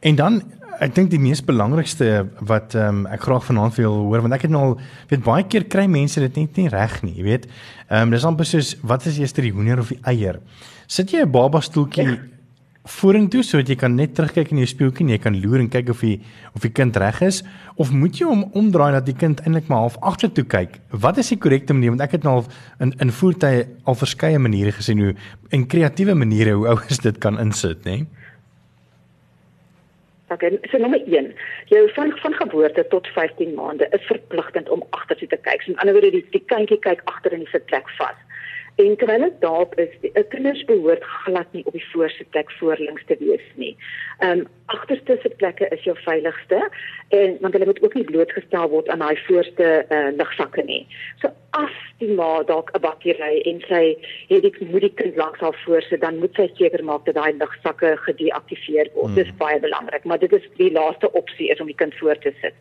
En 0.00 0.16
dan 0.16 0.42
ek 0.82 0.92
dink 0.96 1.10
die 1.12 1.20
mees 1.20 1.40
belangrikste 1.44 2.26
wat 2.44 2.76
ehm 2.76 3.02
um, 3.04 3.10
ek 3.12 3.24
graag 3.24 3.44
vanaand 3.48 3.76
wil 3.80 3.98
hoor 4.10 4.24
want 4.26 4.36
ek 4.36 4.46
het 4.46 4.52
nou 4.52 4.62
al 4.62 4.78
weet 5.10 5.24
baie 5.24 5.44
keer 5.48 5.64
kry 5.72 5.86
mense 5.88 6.20
dit 6.20 6.36
net 6.36 6.56
nie 6.60 6.68
reg 6.72 7.00
nie, 7.04 7.14
jy 7.16 7.26
weet. 7.30 7.50
Ehm 7.88 8.08
um, 8.08 8.14
dis 8.14 8.26
amper 8.28 8.48
soos 8.48 8.74
wat 8.84 9.06
is 9.08 9.20
eers 9.20 9.36
die 9.36 9.52
hoender 9.52 9.80
of 9.80 9.92
die 9.94 10.00
eier? 10.04 10.40
Sit 10.86 11.12
jy 11.12 11.24
'n 11.24 11.32
baba 11.32 11.60
stoeltjie 11.60 12.04
ja. 12.04 12.16
vorentoe 12.84 13.42
sodat 13.42 13.68
jy 13.68 13.76
kan 13.76 13.96
net 13.96 14.14
terugkyk 14.14 14.52
in 14.52 14.58
jou 14.58 14.66
spieeltjie 14.66 15.06
en 15.06 15.14
jy 15.14 15.18
kan 15.18 15.40
loer 15.40 15.60
en 15.60 15.68
kyk 15.68 15.88
of 15.90 16.00
die 16.00 16.20
of 16.54 16.60
die 16.62 16.70
kind 16.70 16.96
reg 16.96 17.22
is 17.22 17.42
of 17.76 17.90
moet 17.90 18.20
jy 18.20 18.26
hom 18.26 18.44
omdraai 18.52 18.92
dat 18.92 19.06
die 19.06 19.16
kind 19.16 19.40
eintlik 19.40 19.68
maar 19.68 19.88
half 19.88 19.96
agtertoe 20.02 20.44
kyk? 20.44 20.78
Wat 20.90 21.18
is 21.18 21.28
die 21.28 21.38
korrekte 21.38 21.72
manier 21.72 21.96
want 21.96 22.04
ek 22.04 22.12
het 22.12 22.22
nou 22.22 22.36
al 22.42 22.46
in 22.80 22.92
in 23.00 23.10
voertuie 23.10 23.66
al 23.84 23.94
verskeie 23.94 24.38
maniere 24.38 24.72
gesien 24.72 25.00
hoe 25.00 25.14
en 25.50 25.66
kreatiewe 25.66 26.14
maniere 26.14 26.52
hoe 26.52 26.68
ouers 26.74 26.98
dit 26.98 27.18
kan 27.18 27.40
insit, 27.40 27.84
nê? 27.84 27.96
Nee? 27.96 28.25
Okay, 30.28 30.58
so 30.70 30.78
nommer 30.78 31.00
1. 31.06 31.34
Jou 31.70 31.92
van 31.94 32.12
van 32.18 32.34
geboorte 32.34 32.86
tot 32.88 33.06
15 33.06 33.54
maande 33.54 33.86
is 33.90 34.06
verpligtend 34.06 34.68
om 34.68 34.82
agtertoe 34.90 35.28
te 35.28 35.36
kyk. 35.36 35.62
So 35.62 35.70
in 35.70 35.78
ander 35.78 35.94
woorde 35.94 36.10
die 36.10 36.26
die 36.30 36.42
kindjie 36.50 36.78
kyk 36.82 37.04
agter 37.04 37.36
in 37.36 37.44
die 37.44 37.52
sitplek 37.52 37.90
vas. 37.98 38.18
En 38.76 38.96
terwyl 38.96 39.20
dit 39.20 39.40
daarop 39.40 39.74
is, 39.80 39.92
die 40.00 40.24
kinders 40.28 40.64
behoort 40.64 41.04
glad 41.04 41.52
nie 41.52 41.64
op 41.64 41.72
die 41.72 41.86
voorste 41.92 42.24
plek 42.30 42.50
voorlinks 42.58 43.04
te 43.06 43.16
wees 43.18 43.46
nie. 43.54 43.76
Ehm 44.18 44.38
um, 44.38 44.46
agterste 44.66 45.18
sitplekke 45.22 45.68
is 45.68 45.82
jou 45.86 45.94
veiligste 46.02 46.58
en 47.08 47.36
want 47.40 47.52
hulle 47.54 47.68
moet 47.68 47.82
ook 47.82 47.94
nie 47.94 48.04
blootgestel 48.04 48.68
word 48.68 48.88
aan 48.88 48.98
daai 48.98 49.18
voorste 49.28 49.68
uh, 49.88 50.08
lugsakke 50.18 50.64
nie. 50.66 50.80
So 51.22 51.30
as 51.54 51.76
die 52.00 52.10
ma 52.18 52.42
dalk 52.42 52.72
'n 52.74 52.82
bakkery 52.82 53.40
en 53.50 53.62
sy 53.68 53.82
het 54.28 54.42
die 54.42 54.68
moet 54.72 54.84
die 54.88 54.94
kind 55.00 55.16
langs 55.16 55.40
haar 55.40 55.56
voorste, 55.64 55.98
dan 55.98 56.18
moet 56.18 56.34
sy 56.34 56.48
seker 56.58 56.84
maak 56.84 57.04
dat 57.06 57.14
daai 57.14 57.32
lugsakke 57.38 57.96
gedeaktiveer 58.08 58.90
word. 58.94 59.06
Hmm. 59.06 59.14
Dit 59.14 59.26
is 59.26 59.36
baie 59.38 59.60
belangrik, 59.60 60.04
maar 60.04 60.18
dit 60.18 60.32
is 60.32 60.48
die 60.56 60.72
laaste 60.72 61.12
opsie 61.12 61.48
is 61.48 61.60
om 61.60 61.66
die 61.66 61.80
kind 61.82 61.94
voor 61.94 62.18
te 62.18 62.34
sit. 62.42 62.54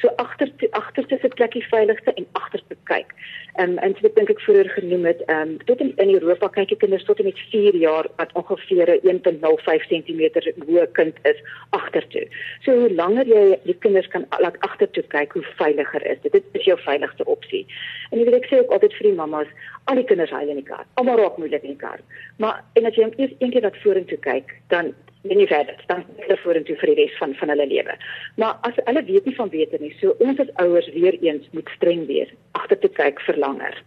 So 0.00 0.08
agter 0.16 0.48
agterste 0.70 1.18
sitplekkie 1.20 1.66
veiligste 1.68 2.14
en 2.14 2.26
agterste 2.32 2.76
kyk. 2.84 3.12
Ehm 3.58 3.70
um, 3.70 3.78
en 3.78 3.94
so 3.98 4.08
dink 4.14 4.28
ek 4.30 4.40
vroeër 4.44 4.68
genoem 4.70 5.06
het, 5.08 5.22
ehm 5.26 5.48
um, 5.48 5.54
tot 5.66 5.80
in, 5.82 5.88
in 6.02 6.12
Europa 6.14 6.46
kyk 6.54 6.70
jy 6.70 6.76
kinders 6.84 7.06
tot 7.08 7.18
en 7.18 7.26
met 7.26 7.40
4 7.50 7.78
jaar 7.82 8.06
wat 8.20 8.34
ongeveer 8.38 8.92
1.05 9.02 9.88
cm 9.90 10.20
hoë 10.68 10.84
kind 10.98 11.18
is 11.30 11.40
agtertoe. 11.78 12.22
So 12.66 12.76
hoe 12.84 12.92
langer 13.00 13.26
jy 13.26 13.58
die 13.64 13.74
kinders 13.86 14.06
kan 14.14 14.28
laat 14.44 14.60
agtertoe 14.68 15.02
kyk, 15.16 15.34
hoe 15.34 15.42
veiliger 15.58 16.06
is 16.06 16.22
dit. 16.22 16.38
Dit 16.38 16.60
is 16.60 16.70
jou 16.70 16.78
veiligste 16.84 17.26
opsie. 17.34 17.64
En 18.12 18.22
jy 18.22 18.28
weet 18.28 18.38
ek 18.38 18.48
sê 18.52 18.62
ook 18.62 18.78
altyd 18.78 18.94
vir 19.00 19.10
die 19.10 19.18
mammas, 19.18 19.50
al 19.90 19.98
die 19.98 20.06
kinders 20.12 20.36
huil 20.38 20.54
in 20.54 20.62
die 20.62 20.68
kar. 20.70 20.86
Almal 21.02 21.18
raak 21.18 21.42
moeilik 21.42 21.66
in 21.66 21.74
die 21.74 21.82
kar. 21.82 21.98
Maar 22.38 22.62
en 22.78 22.86
as 22.86 22.94
jy 22.94 23.10
eers 23.10 23.34
een 23.40 23.56
keer 23.56 23.66
wat 23.66 23.82
vorentoe 23.82 24.22
kyk, 24.30 24.54
dan 24.70 24.94
en 25.26 25.36
nie 25.36 25.48
verder 25.50 25.78
dan 25.90 26.04
hulle 26.20 26.36
vorentoe 26.42 26.76
vir 26.80 26.92
die 26.92 26.98
res 27.02 27.16
van 27.18 27.34
van 27.40 27.52
hulle 27.54 27.66
lewe. 27.66 27.96
Maar 28.36 28.58
as 28.68 28.78
hulle 28.84 29.04
weet 29.04 29.26
nie 29.26 29.36
van 29.38 29.50
beter 29.52 29.80
nie, 29.82 29.94
so 30.00 30.14
ons 30.24 30.40
as 30.42 30.52
ouers 30.62 30.90
weer 30.94 31.18
eens 31.22 31.48
moet 31.56 31.70
streng 31.76 32.06
wees, 32.10 32.30
agter 32.58 32.78
te 32.84 32.92
kyk 33.00 33.20
vir 33.26 33.40
langer. 33.42 33.82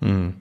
Mm. 0.00 0.32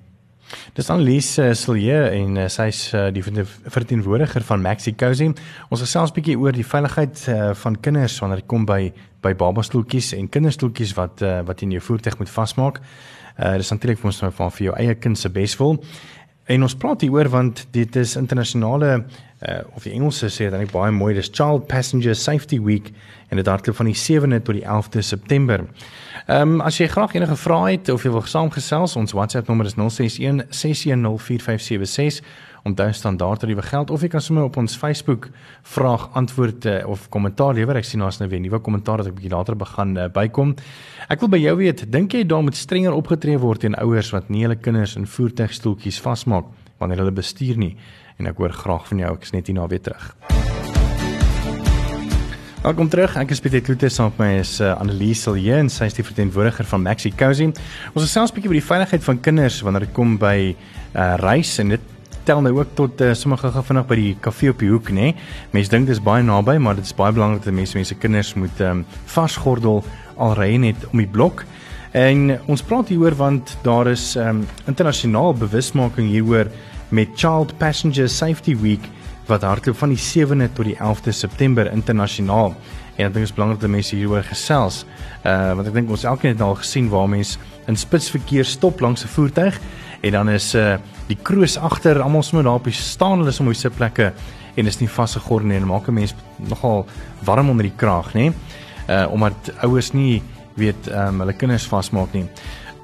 Dis 0.75 0.89
Annelies 0.91 1.29
uh, 1.39 1.51
Silje 1.55 1.97
en 2.11 2.38
uh, 2.38 2.47
sy's 2.51 2.89
uh, 2.97 3.07
die 3.13 3.23
verteenwoordiger 3.23 4.43
van 4.47 4.63
Maxi 4.63 4.93
Cozy. 4.95 5.29
Ons 5.71 5.83
gesels 5.85 6.11
bietjie 6.15 6.38
oor 6.39 6.55
die 6.55 6.67
veiligheid 6.67 7.23
uh, 7.31 7.51
van 7.61 7.77
kinders 7.79 8.17
wanneer 8.19 8.43
dit 8.43 8.51
kom 8.51 8.67
by 8.67 8.83
by 9.21 9.35
babastoeltjies 9.38 10.15
en 10.17 10.31
kinderstoeltjies 10.33 10.95
wat 10.97 11.21
uh, 11.21 11.41
wat 11.45 11.61
jy 11.61 11.67
in 11.69 11.75
jou 11.77 11.83
voertuig 11.91 12.17
moet 12.19 12.31
vasmaak. 12.31 12.81
Uh 13.38 13.53
dis 13.61 13.69
natuurlik 13.71 14.00
vir 14.01 14.09
ons 14.09 14.23
van 14.23 14.51
vir 14.51 14.65
jou 14.65 14.73
eie 14.81 14.95
kind 15.00 15.17
se 15.17 15.29
beswil. 15.31 15.77
En 16.50 16.62
ons 16.65 16.75
praat 16.75 17.01
hier 17.01 17.13
oor 17.13 17.29
want 17.29 17.67
dit 17.71 17.95
is 17.95 18.15
internasionale 18.15 19.03
uh 19.41 19.62
of 19.75 19.83
die 19.83 19.93
Engelse 19.93 20.27
sê 20.29 20.45
dit 20.45 20.53
eintlik 20.53 20.74
baie 20.74 20.91
mooi 20.93 21.15
dis 21.17 21.29
Child 21.33 21.65
Passenger 21.67 22.15
Safety 22.15 22.60
Week 22.62 22.91
en 23.29 23.39
dit 23.41 23.48
hardloop 23.48 23.75
van 23.75 23.89
die 23.89 23.98
7de 23.98 24.41
tot 24.41 24.53
die 24.53 24.65
11de 24.65 25.01
September. 25.01 25.65
Ehm 26.27 26.41
um, 26.41 26.62
as 26.62 26.77
jy 26.77 26.88
graag 26.88 27.15
enige 27.17 27.36
vrae 27.36 27.71
het 27.71 27.89
of 27.89 28.05
jy 28.05 28.12
wil 28.13 28.21
saamgesels, 28.21 28.95
ons 28.95 29.15
WhatsApp 29.17 29.48
nommer 29.50 29.65
is 29.65 29.77
061 29.77 30.45
610 30.50 32.21
4576 32.62 32.62
om 32.63 32.75
daai 32.75 32.94
standaard 32.94 33.41
tariewe 33.41 33.63
geld 33.65 33.89
of 33.89 34.03
jy 34.03 34.10
kan 34.13 34.22
sommer 34.22 34.46
op 34.46 34.58
ons 34.62 34.75
Facebook 34.77 35.30
vraag 35.74 36.08
antwoord 36.18 36.65
uh, 36.70 36.75
of 36.89 37.08
kommentaar 37.10 37.56
lewer. 37.58 37.80
Ek 37.80 37.88
sien 37.88 38.03
daar's 38.03 38.20
nou 38.22 38.30
weer 38.30 38.41
nuwe 38.44 38.60
kommentaar 38.62 39.01
wat 39.01 39.10
ek 39.10 39.18
bietjie 39.18 39.34
later 39.34 39.58
begin 39.58 39.96
uh, 39.98 40.08
bykom. 40.13 40.53
Ek 41.10 41.24
wil 41.24 41.32
by 41.34 41.41
jou 41.41 41.56
weet, 41.58 41.88
dink 41.91 42.13
jy 42.13 42.24
daar 42.30 42.46
moet 42.46 42.60
strenger 42.60 42.94
opgetree 42.98 43.39
word 43.41 43.65
teen 43.65 43.77
ouers 43.82 44.12
wat 44.13 44.30
nie 44.30 44.46
hulle 44.46 44.60
kinders 44.62 44.94
in 45.00 45.10
voertuigstoeltjies 45.10 46.01
vasmaak 46.06 46.51
wanneer 46.82 47.01
hulle 47.01 47.15
bestuur 47.18 47.58
nie? 47.62 47.74
En 48.22 48.30
ek 48.30 48.38
hoor 48.41 48.53
graag 48.53 48.86
van 48.91 49.01
jou. 49.06 49.15
Ek 49.18 49.25
is 49.25 49.34
net 49.34 49.50
hier 49.50 49.58
na 49.58 49.65
weer 49.70 49.82
terug. 49.82 50.12
Welkom 52.62 52.91
terug. 52.94 53.15
Ek 53.18 53.32
is 53.34 53.39
Pieter 53.41 53.63
Kloete 53.65 53.89
saam 53.89 54.12
met 54.13 54.20
my 54.22 54.27
is 54.44 54.60
uh, 54.62 54.75
Annelies 54.77 55.24
Silje 55.25 55.56
en 55.58 55.70
sy 55.74 55.88
is 55.89 55.98
die 55.98 56.06
verteenwoordiger 56.06 56.68
van 56.70 56.86
Maxi 56.86 57.10
Cozy. 57.10 57.48
Ons 57.96 58.06
gesels 58.06 58.30
'n 58.30 58.38
bietjie 58.38 58.51
oor 58.53 58.60
die 58.60 58.70
veiligheid 58.70 59.08
van 59.08 59.18
kinders 59.18 59.58
wanneer 59.65 59.88
dit 59.88 59.96
kom 59.98 60.13
by 60.22 60.53
uh 60.91 61.15
reis 61.24 61.56
en 61.63 61.74
dit 61.74 61.90
tel 62.24 62.42
nou 62.42 62.54
ook 62.60 62.75
tot 62.78 63.01
uh, 63.01 63.13
sommige 63.13 63.51
gou 63.51 63.63
vinnig 63.66 63.88
by 63.90 63.98
die 64.00 64.13
kafee 64.20 64.51
op 64.54 64.60
die 64.62 64.70
hoek, 64.70 64.92
nê. 64.94 65.13
Mense 65.56 65.72
dink 65.74 65.90
dit 65.90 65.96
is 65.96 66.04
baie 66.04 66.24
naby, 66.24 66.58
maar 66.62 66.78
dit 66.80 66.86
is 66.86 66.96
baie 66.96 67.13
belangrik 67.16 67.44
dat 67.46 67.54
mense 67.54 67.78
mense 67.78 67.98
kinders 67.98 68.34
moet 68.38 68.62
ehm 68.62 68.82
um, 68.82 68.86
vasgordel 69.06 69.84
al 70.18 70.36
ry 70.38 70.56
net 70.62 70.88
om 70.92 71.01
die 71.01 71.10
blok. 71.10 71.46
En 71.92 72.38
ons 72.48 72.63
praat 72.63 72.88
hieroor 72.88 73.18
want 73.20 73.58
daar 73.66 73.92
is 73.92 74.16
ehm 74.16 74.42
um, 74.42 74.46
internasionaal 74.72 75.34
bewusmaking 75.34 76.10
hieroor 76.12 76.51
met 76.90 77.16
Child 77.16 77.58
Passenger 77.58 78.10
Safety 78.10 78.56
Week 78.58 78.88
wat 79.28 79.42
hardloop 79.48 79.78
van 79.78 79.94
die 79.94 80.01
7de 80.01 80.50
tot 80.54 80.66
die 80.66 80.78
11de 80.78 81.13
September 81.16 81.72
internasionaal. 81.72 82.56
En 82.96 83.08
ek 83.08 83.13
dink 83.13 83.24
dit 83.24 83.30
is 83.30 83.36
belangrik 83.36 83.62
dat 83.62 83.72
mense 83.72 83.96
hieroor 83.96 84.24
gesels. 84.28 84.84
Uh 85.24 85.54
want 85.56 85.68
ek 85.68 85.78
dink 85.78 85.90
ons 85.90 86.04
elkeen 86.04 86.36
het 86.36 86.44
al 86.44 86.58
gesien 86.60 86.90
waar 86.92 87.10
mense 87.10 87.40
in 87.68 87.78
spitsverkeer 87.78 88.46
stop 88.46 88.82
langs 88.82 89.06
'n 89.06 89.13
voertuig 89.16 89.60
en 90.01 90.12
dan 90.12 90.29
is 90.29 90.53
uh 90.55 90.77
die 91.08 91.17
kroos 91.20 91.58
agter 91.58 92.00
almal 92.01 92.24
sommer 92.24 92.46
daar 92.48 92.62
op 92.62 92.70
die 92.70 92.74
staan 92.74 93.20
hulle 93.20 93.34
sommer 93.36 93.53
op 93.53 93.60
sy 93.60 93.70
plekke 93.70 94.13
en 94.55 94.67
is 94.67 94.79
nie 94.79 94.88
vasgegord 94.89 95.46
nie 95.46 95.58
en 95.58 95.67
maak 95.67 95.88
'n 95.88 95.93
mens 95.93 96.15
nogal 96.38 96.86
warm 97.24 97.50
onder 97.50 97.63
die 97.63 97.75
kraag, 97.75 98.13
nê? 98.13 98.31
Uh 98.89 99.12
omdat 99.12 99.51
ouers 99.63 99.91
nie 99.93 100.22
weet 100.55 100.88
um 100.88 101.20
hulle 101.20 101.34
kinders 101.34 101.67
vasmaak 101.67 102.13
nie. 102.13 102.25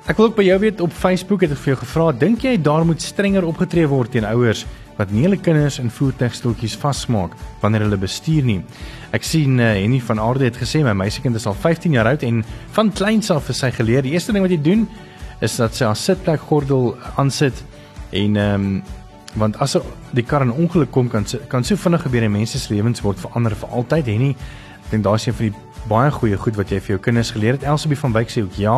Ek 0.08 0.18
wil 0.18 0.30
ook 0.30 0.38
by 0.38 0.44
jou 0.44 0.60
weet 0.60 0.82
op 0.82 0.92
Facebook 0.92 1.42
het 1.42 1.52
ek 1.52 1.58
vir 1.58 1.74
jou 1.74 1.80
gevra, 1.82 2.12
dink 2.12 2.42
jy 2.42 2.62
daar 2.62 2.86
moet 2.86 3.02
strenger 3.02 3.44
opgetree 3.44 3.88
word 3.88 4.12
teen 4.12 4.26
ouers 4.26 4.66
wat 4.98 5.12
nie 5.12 5.26
hulle 5.28 5.38
kinders 5.38 5.80
in 5.80 5.92
voertuigstoeltjies 5.94 6.78
vasmaak 6.80 7.36
wanneer 7.62 7.82
hulle 7.86 7.98
bestuur 7.98 8.44
nie. 8.44 8.62
Ek 9.12 9.24
sien 9.24 9.60
uh, 9.60 9.74
Henny 9.76 10.00
van 10.00 10.20
Aarde 10.20 10.46
het 10.46 10.58
gesê 10.58 10.82
my 10.84 10.94
meisiekind 10.94 11.36
is 11.36 11.46
al 11.46 11.54
15 11.54 11.92
jaar 11.92 12.08
oud 12.08 12.24
en 12.24 12.44
van 12.72 12.92
kleins 12.92 13.30
af 13.32 13.50
is 13.50 13.60
sy 13.60 13.70
geleer. 13.72 14.02
Die 14.02 14.16
eerste 14.16 14.34
ding 14.34 14.46
wat 14.46 14.56
jy 14.56 14.62
doen 14.62 14.88
is 15.40 15.56
dat 15.56 15.76
sy 15.76 15.86
haar 15.86 15.96
sitplek 15.96 16.42
gordel 16.50 16.96
aansit 17.16 17.64
en 18.12 18.36
ehm 18.36 18.54
um, 18.54 18.84
want 19.38 19.58
as 19.62 19.76
er 19.76 19.84
die 20.18 20.24
kar 20.26 20.42
in 20.42 20.52
ongeluk 20.52 20.90
kom 20.92 21.10
kan 21.10 21.26
kan 21.48 21.64
so 21.64 21.76
vinnig 21.76 22.02
gebeur 22.02 22.24
en 22.24 22.32
mense 22.32 22.60
se 22.60 22.74
lewens 22.74 23.02
word 23.06 23.20
verander 23.20 23.56
vir 23.56 23.70
altyd. 23.70 24.08
Henny, 24.08 24.30
ek 24.86 24.92
dink 24.92 25.04
daar's 25.04 25.28
een 25.28 25.36
van 25.38 25.52
die 25.52 25.84
baie 25.88 26.12
goeie 26.12 26.38
goed 26.38 26.58
wat 26.58 26.72
jy 26.72 26.80
vir 26.80 26.96
jou 26.96 27.02
kinders 27.10 27.32
geleer 27.36 27.58
het. 27.58 27.64
Elsabie 27.64 28.00
van 28.00 28.16
Wyk 28.16 28.34
sê 28.34 28.44
ook 28.44 28.58
ja. 28.58 28.78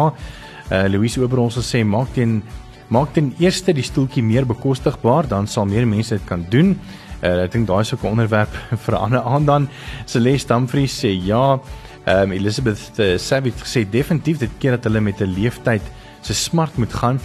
Uh 0.70 0.86
Louise 0.92 1.22
Oberons 1.22 1.58
sê 1.66 1.84
maak 1.86 2.12
teen 2.13 2.41
maak 2.89 3.13
ten 3.13 3.34
eerste 3.39 3.74
die 3.74 3.86
stoeltjie 3.86 4.24
meer 4.26 4.48
bekostigbaar, 4.50 5.28
dan 5.30 5.48
sal 5.48 5.65
meer 5.69 5.88
mense 5.88 6.15
dit 6.17 6.26
kan 6.26 6.45
doen. 6.50 6.74
Uh, 7.22 7.43
ek 7.45 7.54
dink 7.54 7.67
daai 7.67 7.82
is 7.82 7.93
ook 7.93 8.04
'n 8.04 8.15
onderwerp 8.15 8.54
vir 8.84 8.93
'n 8.95 9.02
ander 9.02 9.22
aand 9.22 9.48
dan. 9.48 9.69
Celeste 10.06 10.48
Dumfries 10.48 11.00
sê 11.06 11.13
ja. 11.13 11.60
Ehm 12.06 12.24
um, 12.24 12.32
Elizabeth 12.32 13.00
uh, 13.00 13.17
Savage 13.17 13.65
sê 13.65 13.86
definitief 13.89 14.38
dit 14.39 14.52
keer 14.60 14.72
dat 14.72 14.84
hulle 14.84 15.02
met 15.02 15.22
'n 15.22 15.34
leeftyd 15.34 15.82
se 16.21 16.34
smart 16.34 16.77
moet 16.77 16.93
gaan. 16.93 17.19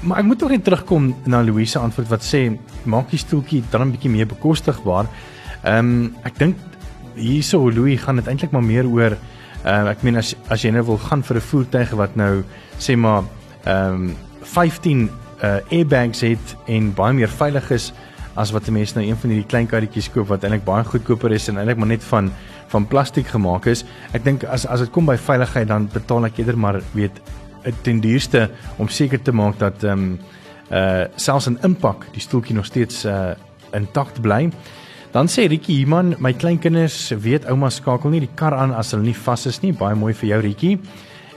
Maar 0.00 0.18
ek 0.18 0.24
moet 0.24 0.38
tog 0.38 0.50
net 0.50 0.64
terugkom 0.64 1.14
na 1.24 1.42
Louise 1.44 1.78
antwoord 1.78 2.08
wat 2.08 2.24
sê 2.24 2.46
maak 2.88 3.10
die 3.10 3.20
stoeltjie 3.20 3.62
dan 3.70 3.82
'n 3.86 3.92
bietjie 3.92 4.10
meer 4.10 4.26
bekostigbaar. 4.26 5.06
Ehm 5.62 5.78
um, 5.78 6.14
ek 6.24 6.38
dink 6.38 6.56
hierso 7.14 7.70
Louis 7.70 8.00
gaan 8.00 8.16
dit 8.16 8.26
eintlik 8.26 8.50
maar 8.50 8.64
meer 8.64 8.86
oor 8.86 9.16
ehm 9.64 9.86
uh, 9.86 9.90
ek 9.90 10.02
meen 10.02 10.16
as 10.16 10.34
as 10.48 10.62
jy 10.64 10.70
nou 10.70 10.84
wil 10.84 10.98
gaan 10.98 11.22
vir 11.22 11.36
'n 11.36 11.48
voertuig 11.50 11.90
wat 11.90 12.16
nou 12.16 12.42
sê 12.78 12.96
maar 12.96 13.24
ehm 13.64 13.94
um, 13.94 14.16
15 14.42 15.10
uh 15.42 15.60
airbags 15.70 16.20
het 16.20 16.56
en 16.66 16.94
baie 16.94 17.14
meer 17.14 17.28
veilig 17.28 17.70
is 17.70 17.92
as 18.36 18.52
wat 18.52 18.68
'n 18.68 18.72
mens 18.72 18.94
nou 18.94 19.04
een 19.04 19.16
van 19.16 19.30
hierdie 19.30 19.48
klein 19.48 19.66
karretjies 19.66 20.10
koop 20.10 20.28
wat 20.28 20.44
eintlik 20.44 20.64
baie 20.64 20.84
goedkoper 20.84 21.32
is 21.32 21.48
en 21.48 21.56
eintlik 21.56 21.76
maar 21.76 21.88
net 21.88 22.04
van 22.04 22.32
van 22.68 22.86
plastiek 22.86 23.26
gemaak 23.26 23.66
is. 23.66 23.84
Ek 24.12 24.24
dink 24.24 24.44
as 24.44 24.66
as 24.66 24.80
dit 24.80 24.90
kom 24.90 25.06
by 25.06 25.16
veiligheid 25.16 25.68
dan 25.68 25.88
betaal 25.92 26.24
ek 26.24 26.38
eerder 26.38 26.58
maar 26.58 26.80
weet 26.92 27.20
ten 27.82 28.00
duurste 28.00 28.50
om 28.78 28.88
seker 28.88 29.22
te 29.22 29.32
maak 29.32 29.58
dat 29.58 29.84
ehm 29.84 29.92
um, 29.92 30.18
uh 30.70 31.04
selfs 31.16 31.48
'n 31.48 31.58
impak 31.62 32.06
die 32.12 32.20
stoeltjie 32.20 32.54
nog 32.54 32.64
steeds 32.64 33.04
uh 33.04 33.34
intakt 33.72 34.20
bly. 34.20 34.50
Dan 35.10 35.26
sê 35.26 35.48
Rietjie 35.48 35.78
Human, 35.78 36.14
my 36.18 36.32
kleinkinders 36.32 37.10
weet 37.18 37.46
ouma 37.50 37.70
skakel 37.70 38.10
nie 38.10 38.20
die 38.20 38.34
kar 38.34 38.54
aan 38.54 38.70
as 38.70 38.92
hulle 38.94 39.02
nie 39.02 39.14
vas 39.14 39.46
is 39.46 39.60
nie. 39.62 39.72
Baie 39.72 39.94
mooi 39.94 40.14
vir 40.14 40.28
jou 40.28 40.40
Rietjie. 40.40 40.78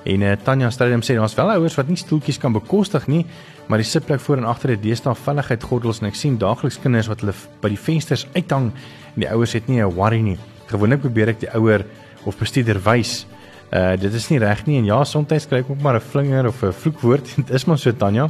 En 0.03 0.21
uh, 0.21 0.35
Tanya 0.43 0.69
Strydom 0.69 1.01
sê 1.01 1.15
daar's 1.15 1.35
wel 1.37 1.53
ouers 1.55 1.77
wat 1.79 1.87
nie 1.87 1.97
stoeltjies 1.97 2.37
kan 2.37 2.53
bekostig 2.53 3.07
nie, 3.07 3.23
maar 3.71 3.79
die 3.79 3.87
sitplek 3.87 4.21
voor 4.21 4.41
en 4.41 4.49
agter 4.51 4.75
het 4.75 4.83
deesdae 4.83 5.15
veiligheid 5.15 5.63
gordels 5.63 6.01
en 6.03 6.09
ek 6.09 6.19
sien 6.19 6.35
daagliks 6.37 6.77
kinders 6.83 7.07
wat 7.07 7.23
hulle 7.23 7.35
by 7.63 7.71
die 7.71 7.79
vensters 7.79 8.27
uithang 8.35 8.73
en 9.13 9.23
die 9.23 9.29
ouers 9.31 9.55
het 9.55 9.69
nie 9.71 9.79
'n 9.81 9.95
worry 9.95 10.19
nie. 10.21 10.37
Gewoonlik 10.67 11.01
probeer 11.01 11.29
ek 11.29 11.39
die 11.39 11.53
ouer 11.55 11.85
of 12.25 12.37
bestuurder 12.37 12.79
wys. 12.83 13.25
Uh 13.71 13.95
dit 13.97 14.13
is 14.13 14.29
nie 14.29 14.39
reg 14.39 14.65
nie 14.65 14.77
en 14.77 14.85
ja, 14.85 15.03
soms 15.03 15.47
kry 15.47 15.59
ek 15.59 15.69
ook 15.69 15.81
maar 15.81 15.95
'n 15.95 16.01
flinger 16.01 16.47
of 16.47 16.63
'n 16.63 16.71
vloekwoord. 16.71 17.35
Dit 17.45 17.49
is 17.49 17.65
maar 17.65 17.77
so 17.77 17.91
Tanya. 17.91 18.29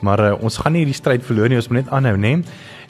Maar 0.00 0.20
uh, 0.20 0.42
ons 0.42 0.56
gaan 0.56 0.72
nie 0.72 0.84
hierdie 0.84 0.94
stryd 0.94 1.24
verloor 1.24 1.48
nie, 1.48 1.56
ons 1.56 1.68
moet 1.68 1.84
net 1.84 1.92
aanhou, 1.92 2.16
né? 2.16 2.42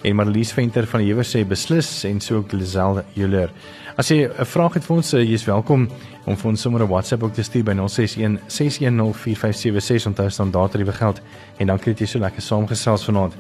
En 0.02 0.16
Marlies 0.16 0.52
Venter 0.52 0.87
van 0.87 1.00
die 1.00 1.09
Hewer 1.09 1.24
sê 1.24 1.44
beslis 1.46 2.04
en 2.04 2.20
so 2.20 2.37
ook 2.37 2.52
Lisel 2.52 3.02
Juler. 3.14 3.50
As 3.96 4.09
jy 4.09 4.26
'n 4.26 4.44
vraag 4.44 4.74
het 4.74 4.85
vir 4.85 4.96
ons, 4.96 5.11
jy's 5.11 5.44
welkom 5.46 5.88
om 6.26 6.37
vir 6.37 6.48
ons 6.50 6.61
sommer 6.61 6.83
'n 6.83 6.88
WhatsApp 6.88 7.22
ook 7.22 7.35
te 7.35 7.42
stuur 7.42 7.64
by 7.64 7.72
061 7.72 8.38
6104576 8.48 10.07
onthou 10.07 10.30
staan 10.30 10.50
daar 10.50 10.68
dat 10.68 10.80
jy 10.80 10.85
begeld 10.85 11.20
en 11.59 11.66
dan 11.66 11.78
kry 11.78 11.94
jy 11.96 12.07
so 12.07 12.18
lekker 12.18 12.42
saamgesels 12.42 13.04
vanaand. 13.04 13.35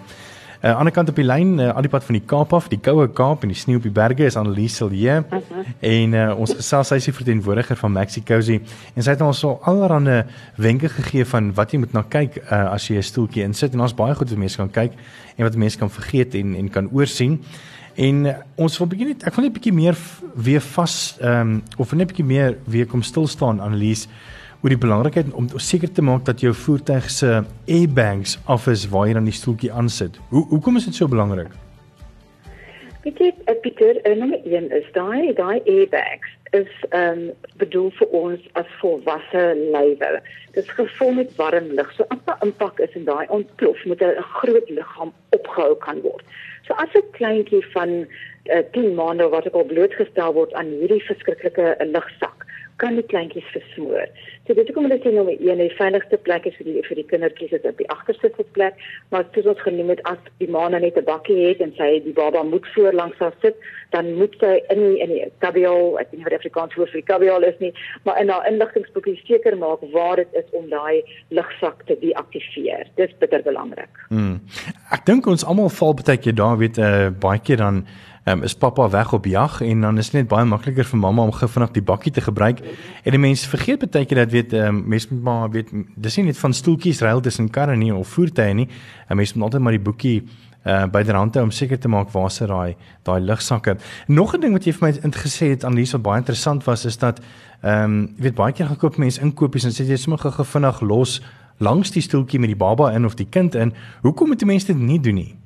Uh, 0.64 0.70
aan 0.70 0.76
die 0.76 0.80
ander 0.80 0.92
kant 0.96 1.08
op 1.12 1.18
die 1.20 1.26
lyn, 1.26 1.58
uh, 1.60 1.74
al 1.76 1.84
die 1.84 1.90
pad 1.92 2.06
van 2.06 2.16
die 2.16 2.22
Kaap 2.24 2.52
af, 2.56 2.70
die 2.72 2.78
koue 2.80 3.04
Kaap 3.12 3.42
en 3.44 3.50
die 3.52 3.56
sneeu 3.58 3.76
op 3.76 3.84
die 3.84 3.90
berge 3.92 4.24
is 4.24 4.36
Annelies 4.40 4.78
Silje. 4.78 5.18
Uh. 5.20 5.40
-huh. 5.50 5.64
En 5.84 6.14
uh, 6.16 6.38
ons 6.40 6.54
gesels 6.56 6.88
sy 6.88 6.96
is 7.02 7.08
die 7.10 7.12
verteenwoordiger 7.12 7.76
van 7.76 7.92
Maxi 7.92 8.22
Cozy 8.24 8.56
en 8.94 9.02
sy 9.02 9.10
het 9.10 9.20
ons 9.20 9.42
al 9.44 9.58
allerlei 9.60 10.22
wenke 10.56 10.88
gegee 10.88 11.26
van 11.28 11.52
wat 11.54 11.72
jy 11.72 11.82
moet 11.82 11.92
na 11.92 12.02
kyk 12.08 12.40
uh, 12.40 12.72
as 12.72 12.88
jy 12.88 12.96
'n 12.96 13.02
stoeltjie 13.02 13.44
insit 13.44 13.74
en 13.74 13.80
ons 13.80 13.94
baie 13.94 14.14
goed 14.14 14.30
wat 14.30 14.38
mense 14.38 14.56
kan 14.56 14.70
kyk 14.70 14.92
en 15.36 15.44
wat 15.44 15.56
mense 15.56 15.78
kan 15.78 15.90
vergeet 15.90 16.34
en 16.34 16.54
en 16.54 16.70
kan 16.70 16.88
oorsien. 16.92 17.40
En 17.94 18.24
uh, 18.24 18.32
ons 18.56 18.78
wil 18.78 18.88
bietjie 18.88 19.06
net 19.06 19.22
ek 19.22 19.34
wil 19.34 19.44
net 19.44 19.52
bietjie 19.52 19.72
meer 19.72 19.96
weer 20.34 20.60
vas 20.60 21.16
ehm 21.20 21.40
um, 21.40 21.62
of 21.76 21.92
net 21.92 22.08
bietjie 22.08 22.24
meer 22.24 22.56
weer 22.64 22.86
kom 22.86 23.02
stil 23.02 23.26
staan 23.26 23.60
Annelies 23.60 24.08
oor 24.64 24.72
die 24.72 24.80
belangrikheid 24.80 25.32
om 25.36 25.48
seker 25.60 25.90
te 25.92 26.02
maak 26.02 26.22
dat 26.24 26.40
jou 26.40 26.54
voertuig 26.56 27.10
se 27.12 27.42
airbags 27.68 28.38
af 28.48 28.64
is 28.72 28.86
waar 28.88 29.10
jy 29.10 29.16
dan 29.18 29.26
die 29.28 29.36
stoeltjie 29.36 29.68
aansit. 29.72 30.16
Hoe 30.30 30.46
hoekom 30.48 30.80
is 30.80 30.86
dit 30.88 30.96
so 30.96 31.08
belangrik? 31.08 31.50
Weet 33.04 33.20
jy, 33.20 33.28
uh, 33.44 33.58
Pieter, 33.60 33.98
uh, 34.08 34.14
nommer 34.16 34.40
1 34.48 34.70
is 34.72 34.86
daai 34.96 35.34
daai 35.36 35.60
airbags 35.68 36.32
is 36.56 36.70
ehm 36.94 37.26
um, 37.26 37.50
bedoel 37.60 37.90
vir 37.98 38.14
ons 38.16 38.42
as 38.60 38.70
volwasse 38.80 39.42
lywe. 39.74 40.10
Dit 40.54 40.62
is 40.62 40.70
gevul 40.78 41.12
met 41.18 41.36
warm 41.36 41.66
lug. 41.76 41.90
So 41.98 42.06
'n 42.08 42.22
impak 42.46 42.80
is 42.80 42.96
en 42.96 43.04
daai 43.04 43.26
ontplof, 43.28 43.84
moet 43.84 44.00
'n 44.00 44.22
groot 44.38 44.70
liggaam 44.70 45.12
opgehou 45.36 45.74
kan 45.84 46.00
word. 46.00 46.24
So 46.66 46.72
as 46.74 46.94
'n 46.94 47.10
kleintjie 47.18 47.64
van 47.76 47.90
uh, 47.90 48.06
eh, 48.44 48.64
10 48.72 48.94
maande 48.94 49.28
wat 49.28 49.46
ek 49.46 49.54
al 49.54 49.68
blootgestel 49.68 50.32
word 50.32 50.52
aan 50.54 50.72
hierdie 50.80 51.04
verskriklike 51.04 51.76
uh, 51.76 51.86
lugsak, 51.92 52.43
kan 52.82 52.96
die 52.98 53.06
kleintjies 53.06 53.46
versmoor. 53.54 54.08
So 54.44 54.52
dit 54.52 54.64
is 54.64 54.68
hoekom 54.68 54.88
hulle 54.88 54.98
sê 55.00 55.12
nou 55.14 55.24
een 55.30 55.60
die 55.62 55.70
veiligste 55.78 56.18
plek 56.26 56.46
is 56.50 56.56
vir 56.58 56.68
die 56.68 56.82
vir 56.84 56.98
die 57.00 57.06
kindertjies 57.12 57.54
is 57.58 57.68
op 57.68 57.78
die 57.78 57.88
agterste 57.94 58.46
plek, 58.56 58.80
maar 59.14 59.26
soos 59.34 59.48
ons 59.54 59.62
genoem 59.64 59.94
het 59.94 60.02
as 60.10 60.20
die 60.42 60.48
ma 60.50 60.66
nou 60.68 60.80
net 60.82 60.98
'n 60.98 61.06
bakkie 61.06 61.38
het 61.46 61.60
en 61.64 61.72
sy 61.78 62.00
die 62.04 62.12
baba 62.12 62.42
moet 62.42 62.66
voor 62.74 62.92
langs 62.92 63.18
haar 63.18 63.34
sit, 63.42 63.56
dan 63.90 64.14
moet 64.18 64.34
sy 64.40 64.60
in 64.74 64.80
die, 64.80 64.98
in 65.00 65.10
die 65.14 65.24
kabiol, 65.38 65.98
ek 66.00 66.10
weet 66.10 66.18
nie 66.18 66.28
wat 66.28 66.38
Afrikaans 66.38 66.74
woord 66.74 66.90
vir 66.90 67.02
kabiol 67.02 67.42
is 67.42 67.58
nie, 67.58 67.72
maar 68.04 68.20
in 68.20 68.28
haar 68.28 68.46
inligtingboekie 68.48 69.20
seker 69.24 69.56
maak 69.56 69.80
waar 69.92 70.16
dit 70.16 70.28
is 70.32 70.48
om 70.52 70.68
daai 70.68 71.02
lugsak 71.30 71.84
te 71.86 71.96
deaktiveer. 72.00 72.86
Dis 72.96 73.14
bitter 73.18 73.42
belangrik. 73.42 73.92
Hmm. 74.08 74.40
Ek 74.90 75.06
dink 75.06 75.26
ons 75.26 75.44
almal 75.44 75.70
val 75.70 75.94
baie 75.94 76.18
keer 76.18 76.34
daar 76.34 76.58
weet 76.58 76.78
'n 76.78 76.82
uh, 76.82 77.10
baie 77.10 77.40
keer 77.40 77.56
dan 77.56 77.86
um, 78.24 78.42
is 78.42 78.54
pappa 78.54 78.88
weg 78.90 79.12
op 79.12 79.24
jag 79.24 79.60
en 79.60 79.80
dan 79.80 79.98
is 79.98 80.10
dit 80.10 80.20
net 80.20 80.28
baie 80.28 80.44
makliker 80.44 80.84
vir 80.84 80.98
mamma 80.98 81.22
om 81.22 81.32
vinnig 81.32 81.70
die 81.70 81.82
bakkie 81.82 82.12
te 82.12 82.20
gebruik. 82.20 82.60
En 83.02 83.10
die 83.10 83.20
mense 83.20 83.48
vergeet 83.48 83.90
baie 83.90 84.04
keer 84.04 84.24
dat 84.24 84.30
weet 84.30 84.52
um, 84.52 84.82
mense 84.88 85.08
moet 85.10 85.22
maar 85.22 85.50
weet 85.50 85.70
dis 85.96 86.16
nie 86.16 86.26
net 86.26 86.38
van 86.38 86.52
stoeltjies 86.52 87.00
ruil 87.00 87.20
tussen 87.20 87.50
karre 87.50 87.76
nie 87.76 87.94
of 87.94 88.08
voertuie 88.08 88.54
nie. 88.54 88.68
'n 89.08 89.16
Mens 89.16 89.34
moet 89.34 89.44
altyd 89.44 89.62
maar 89.62 89.72
die 89.72 89.84
boekie 89.84 90.22
uh 90.64 90.86
by 90.86 91.02
die 91.02 91.12
rande 91.12 91.42
om 91.42 91.50
seker 91.50 91.78
te 91.78 91.88
maak 91.88 92.10
waar 92.10 92.30
sit 92.30 92.48
daai 92.48 92.76
daai 93.02 93.20
lugsakke. 93.20 93.76
Nog 94.06 94.34
'n 94.34 94.40
ding 94.40 94.52
wat 94.52 94.64
jy 94.64 94.72
vir 94.72 94.88
my 94.88 94.98
ingesê 95.02 95.50
het 95.50 95.64
aan 95.64 95.74
Lisa 95.74 95.98
baie 95.98 96.18
interessant 96.18 96.64
was 96.64 96.84
is 96.84 96.96
dat 96.98 97.20
ehm 97.62 97.84
um, 97.84 98.14
weet 98.16 98.34
baie 98.34 98.52
keer 98.52 98.66
gekoop 98.66 98.96
mense 98.96 99.20
inkopies 99.20 99.64
en 99.64 99.72
sê 99.72 99.84
jy 99.84 99.96
sommer 99.96 100.18
gou 100.18 100.44
vinnig 100.44 100.80
los 100.80 101.20
langs 101.58 101.90
die 101.90 102.02
stoeltjie 102.02 102.40
met 102.40 102.48
die 102.48 102.56
baba 102.56 102.92
in 102.92 103.04
of 103.04 103.14
die 103.14 103.28
kind 103.30 103.54
in. 103.54 103.72
Hoekom 104.02 104.28
moet 104.28 104.44
mense 104.44 104.66
dit 104.66 104.76
nie 104.76 105.00
doen 105.00 105.14
nie? 105.14 105.36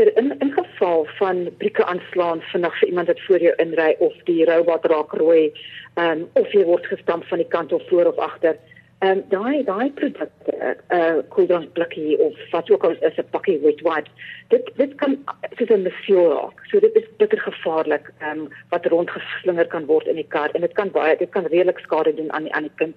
Pieter, 0.00 0.16
in 0.16 0.38
in 0.38 0.52
geval 0.52 1.04
van 1.04 1.48
brieke 1.58 1.84
aanslaan 1.84 2.40
vinnig 2.40 2.78
vir 2.78 2.88
iemand 2.88 3.06
wat 3.06 3.20
voor 3.20 3.38
jou 3.38 3.54
inry 3.56 3.96
of 3.98 4.14
die 4.24 4.44
robot 4.44 4.84
raak 4.84 5.12
rooi, 5.12 5.52
ehm 5.94 6.20
um, 6.20 6.28
of 6.32 6.52
jy 6.52 6.64
word 6.64 6.86
gestamp 6.86 7.24
van 7.28 7.38
die 7.38 7.48
kant 7.48 7.72
of 7.72 7.82
voor 7.88 8.06
of 8.06 8.16
agter. 8.16 8.56
Ehm 8.98 9.18
um, 9.18 9.24
daai 9.28 9.64
daai 9.64 9.90
produkte, 9.90 10.56
'n 10.56 10.96
uh, 10.96 11.18
koeldrank 11.28 11.72
blikkie 11.72 12.18
of 12.18 12.34
wat 12.50 12.70
ook 12.70 12.84
al 12.84 12.96
is 13.00 13.18
'n 13.18 13.28
pakkie 13.30 13.58
wet 13.58 13.80
wipes. 13.80 14.12
Dit 14.48 14.70
dit 14.76 14.94
kan 14.94 15.18
soos 15.56 15.68
'n 15.68 15.92
raak. 16.08 16.64
So 16.70 16.80
dit 16.80 16.94
is 16.94 17.08
bitter 17.16 17.40
gevaarlik 17.40 18.12
ehm 18.18 18.38
um, 18.38 18.48
wat 18.68 18.86
rondgeslinger 18.86 19.66
kan 19.66 19.84
word 19.84 20.06
in 20.06 20.16
die 20.16 20.28
kar 20.28 20.50
en 20.54 20.60
dit 20.60 20.72
kan 20.72 20.90
baie 20.90 21.16
dit 21.16 21.30
kan 21.30 21.44
redelik 21.44 21.78
skade 21.78 22.14
doen 22.14 22.32
aan 22.32 22.42
die 22.42 22.54
aan 22.54 22.68
die 22.68 22.76
kind 22.76 22.96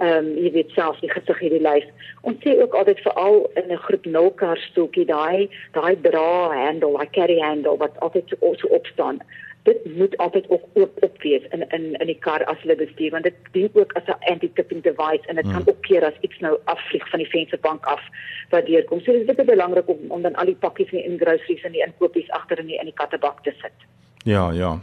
ehm 0.00 0.16
um, 0.16 0.28
jy 0.44 0.50
weet 0.54 0.70
self 0.72 1.00
die 1.04 1.10
gesig 1.12 1.42
hierdie 1.44 1.60
lys. 1.60 1.84
Ons 2.28 2.40
sê 2.44 2.54
ook 2.56 2.74
altyd 2.78 3.02
veral 3.04 3.42
in 3.60 3.68
'n 3.72 3.82
groep 3.86 4.06
0 4.06 4.30
kar 4.42 4.58
stoeltjie 4.58 5.04
daai 5.04 5.48
daai 5.76 5.94
dra 6.06 6.30
handle, 6.54 6.96
daai 6.96 7.10
carry 7.16 7.38
handle 7.40 7.76
wat 7.76 8.00
altyd 8.00 8.32
so, 8.32 8.54
so 8.60 8.68
op 8.78 8.86
staan. 8.86 9.20
Dit 9.68 9.84
moet 9.96 10.16
altyd 10.16 10.48
ook 10.48 10.64
oop 10.72 11.02
op 11.04 11.22
wees 11.22 11.44
in 11.50 11.68
in 11.68 11.84
in 12.00 12.06
die 12.06 12.18
kar 12.26 12.44
as 12.44 12.62
hulle 12.62 12.76
bestuur 12.76 13.10
want 13.10 13.28
dit 13.28 13.36
dien 13.52 13.70
ook 13.72 13.92
as 13.92 14.06
'n 14.06 14.32
anti-tipping 14.32 14.82
device 14.82 15.26
en 15.26 15.36
dit 15.36 15.44
hmm. 15.44 15.52
kan 15.52 15.68
ook 15.68 15.82
keer 15.82 16.04
as 16.04 16.20
iets 16.20 16.38
nou 16.38 16.58
afvlieg 16.64 17.08
van 17.08 17.18
die 17.18 17.32
vensterbank 17.36 17.84
af 17.84 18.02
wat 18.50 18.66
deurkom. 18.66 19.00
So 19.00 19.12
dit 19.12 19.28
is 19.28 19.34
baie 19.34 19.52
belangrik 19.52 19.88
om 19.88 19.98
om 20.08 20.22
dan 20.22 20.34
al 20.34 20.46
die 20.46 20.60
pakkies 20.64 20.92
in 20.92 21.16
die 21.16 21.24
groceries 21.26 21.62
en 21.62 21.72
die 21.72 21.84
inkopies 21.86 22.30
agter 22.30 22.58
in 22.58 22.66
die 22.66 22.78
in 22.78 22.88
die 22.88 23.00
kattebak 23.02 23.42
te 23.42 23.52
sit. 23.60 23.76
Ja, 24.24 24.50
ja. 24.52 24.78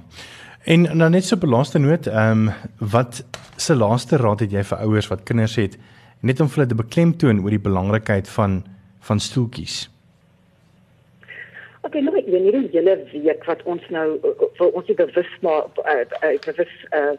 En 0.67 0.82
nou 0.99 1.10
net 1.10 1.23
so 1.23 1.36
op 1.36 1.43
'n 1.43 1.49
laaste 1.49 1.80
noot, 1.80 2.08
ehm 2.08 2.47
um, 2.47 2.53
wat 2.91 3.25
se 3.56 3.75
laaste 3.75 4.17
raad 4.17 4.39
het 4.39 4.51
jy 4.51 4.63
vir 4.63 4.77
ouers 4.77 5.08
wat 5.08 5.23
kinders 5.23 5.56
het 5.56 5.77
net 6.19 6.39
om 6.39 6.47
hulle 6.47 6.65
te 6.65 6.75
beklemtoon 6.75 7.39
oor 7.43 7.49
die 7.49 7.67
belangrikheid 7.69 8.30
van 8.30 8.63
van 8.99 9.19
stoeltjies? 9.19 9.89
Okay, 11.82 12.01
nou 12.01 12.17
ek 12.17 12.25
weet 12.25 12.43
nie 12.43 12.69
julle 12.71 12.97
weet 13.12 13.45
wat 13.45 13.63
ons 13.63 13.89
nou 13.89 14.19
vir 14.58 14.67
ons 14.71 14.86
die 14.86 14.95
bewus 14.95 15.32
maar 15.41 15.63
uh, 15.86 16.03
uh, 16.23 16.36
bewus 16.45 16.73
uh, 16.91 17.15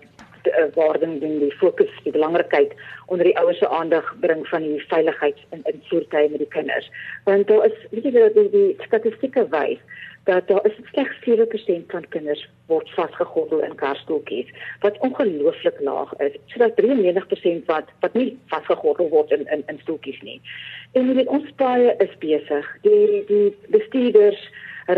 waarding 0.74 1.20
ding 1.20 1.38
die 1.40 1.56
fokus 1.56 1.92
die 2.04 2.12
belangrikheid 2.12 2.74
onder 3.06 3.24
die 3.24 3.38
ouers 3.38 3.58
se 3.58 3.68
aandag 3.68 4.14
bring 4.20 4.44
van 4.48 4.62
die 4.62 4.84
veiligheid 4.88 5.38
in 5.50 5.64
in 5.64 5.80
voertuie 5.88 6.28
met 6.28 6.38
die 6.38 6.52
kinders. 6.56 6.90
Want 7.24 7.48
daar 7.48 7.64
is 7.64 7.80
weet 7.90 8.04
jy 8.04 8.28
die, 8.34 8.50
die 8.50 8.76
statistieke 8.84 9.48
wys 9.48 9.80
dat 10.28 10.48
daar 10.48 10.66
is 10.66 10.76
slegs 10.92 11.16
7% 11.80 11.86
van 11.86 12.08
kinders 12.08 12.48
word 12.66 12.90
vasgegordel 12.90 13.62
in 13.64 13.74
karstoeltjies 13.74 14.48
wat 14.80 14.98
ongelooflik 14.98 15.80
laag 15.80 16.12
is. 16.16 16.36
So 16.46 16.58
dat 16.58 16.76
93% 16.82 17.64
wat 17.72 17.88
wat 18.00 18.12
nie 18.12 18.30
vasgegordel 18.52 19.08
word 19.08 19.30
in 19.30 19.46
in, 19.46 19.62
in 19.66 19.78
stoeltjies 19.82 20.20
nie. 20.20 20.40
En 20.92 21.14
weet, 21.14 21.32
ons 21.38 21.52
paie 21.56 21.94
is 22.04 22.18
besig. 22.24 22.72
Die 22.84 23.24
die 23.32 23.56
bestuurders 23.68 24.42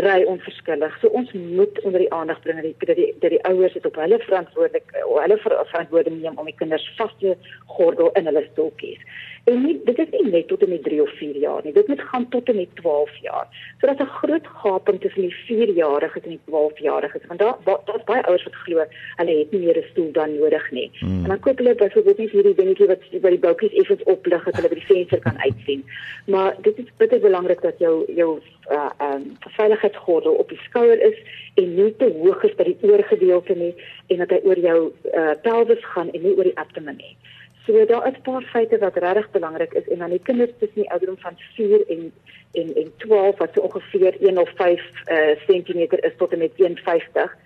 ry 0.03 0.23
onverskillig. 0.33 0.99
So 0.99 1.07
ons 1.07 1.31
moet 1.31 1.79
onder 1.81 1.99
die 2.03 2.13
aandag 2.13 2.43
bring 2.43 2.59
dat 2.59 2.67
die 2.67 2.75
dat 2.87 2.95
die, 2.99 3.37
die 3.37 3.43
ouers 3.47 3.73
dit 3.73 3.85
op 3.87 3.95
hulle 4.03 4.19
verantwoordelik 4.27 4.95
hulle 5.07 5.39
verantwoording 5.43 6.21
neem 6.21 6.39
om 6.39 6.47
die 6.47 6.59
kinders 6.59 6.91
vas 6.99 7.15
te 7.23 7.37
gordel 7.77 8.11
in 8.19 8.27
hulle 8.27 8.43
stoeltjies. 8.51 8.99
En 9.43 9.61
nie, 9.63 9.81
dit 9.83 9.97
is 9.99 10.09
nie 10.11 10.27
net 10.29 10.47
tot 10.47 10.61
en 10.61 10.69
met 10.69 10.83
3 10.83 11.01
of 11.01 11.13
4 11.17 11.37
jaar 11.41 11.61
nie. 11.63 11.73
Dit 11.73 11.87
moet 11.87 12.01
gaan 12.01 12.27
tot 12.29 12.49
en 12.49 12.55
met 12.55 12.75
12 12.75 13.15
jaar. 13.21 13.47
So 13.79 13.87
daar's 13.87 14.01
'n 14.01 14.17
groot 14.21 14.47
gaping 14.47 15.01
tussen 15.01 15.21
die 15.21 15.35
4-jariges 15.45 16.23
en 16.23 16.29
die 16.29 16.39
12-jariges. 16.49 17.25
Want 17.27 17.39
daar 17.39 17.57
daar's 17.65 18.03
baie 18.03 18.23
ouers 18.23 18.43
wat 18.43 18.55
glo 18.55 18.85
hulle 19.15 19.37
het 19.37 19.51
nie 19.51 19.59
meer 19.65 19.77
'n 19.77 19.89
stoel 19.91 20.11
dan 20.11 20.39
nodig 20.39 20.71
nie. 20.71 20.91
Hmm. 20.93 21.23
En 21.23 21.29
dan 21.29 21.39
koop 21.39 21.57
hulle 21.57 21.75
byvoorbeeld 21.75 22.17
nie 22.17 22.29
hierdie 22.29 22.55
dingetjie 22.55 22.87
wat 22.87 23.01
by 23.21 23.29
die 23.29 23.39
boutjies 23.39 23.73
effens 23.73 24.03
oplig 24.03 24.43
dat 24.43 24.55
hulle 24.55 24.69
by 24.69 24.75
die 24.75 24.85
venster 24.85 25.19
kan 25.19 25.37
uitsien. 25.47 25.85
Maar 26.25 26.55
dit 26.61 26.77
is 26.77 26.85
baie 26.97 27.19
belangrik 27.19 27.61
dat 27.61 27.77
jou 27.77 28.05
jou 28.15 28.39
uh 28.71 28.89
um 28.99 29.37
veiligheidsgordel 29.39 30.33
op 30.33 30.49
die 30.49 30.61
skouer 30.63 31.01
is 31.01 31.17
en 31.53 31.75
nie 31.75 31.95
te 31.97 32.13
hoog 32.21 32.43
is 32.43 32.55
by 32.55 32.63
die 32.63 32.77
oorgedeelte 32.81 33.55
nie 33.55 33.73
en 34.07 34.17
dat 34.17 34.29
hy 34.29 34.39
oor 34.43 34.59
jou 34.59 34.91
uh 35.13 35.33
pelvis 35.41 35.85
gaan 35.85 36.11
en 36.11 36.21
nie 36.21 36.37
oor 36.37 36.43
die 36.43 36.57
abdomen 36.57 36.95
nie. 36.95 37.17
So 37.65 37.85
daar 37.85 38.07
is 38.07 38.17
'n 38.17 38.21
paar 38.21 38.41
feite 38.41 38.77
wat 38.77 38.97
regtig 38.97 39.31
belangrik 39.31 39.73
is 39.73 39.87
en 39.87 39.97
dan 39.97 40.09
die 40.09 40.19
kinders 40.23 40.51
tussen 40.59 40.81
die 40.81 40.91
ouderdom 40.91 41.17
van 41.17 41.35
4 41.55 41.87
en 41.87 42.13
en 42.51 42.75
en 42.75 42.91
12 42.97 43.37
wat 43.37 43.49
so 43.53 43.61
ongeveer 43.61 44.15
1 44.19 44.37
of 44.37 44.49
5 44.55 44.81
uh 45.11 45.35
cm 45.47 45.79
is 45.79 46.15
tot 46.17 46.31
en 46.31 46.39
met 46.39 46.51
150. 46.55 47.37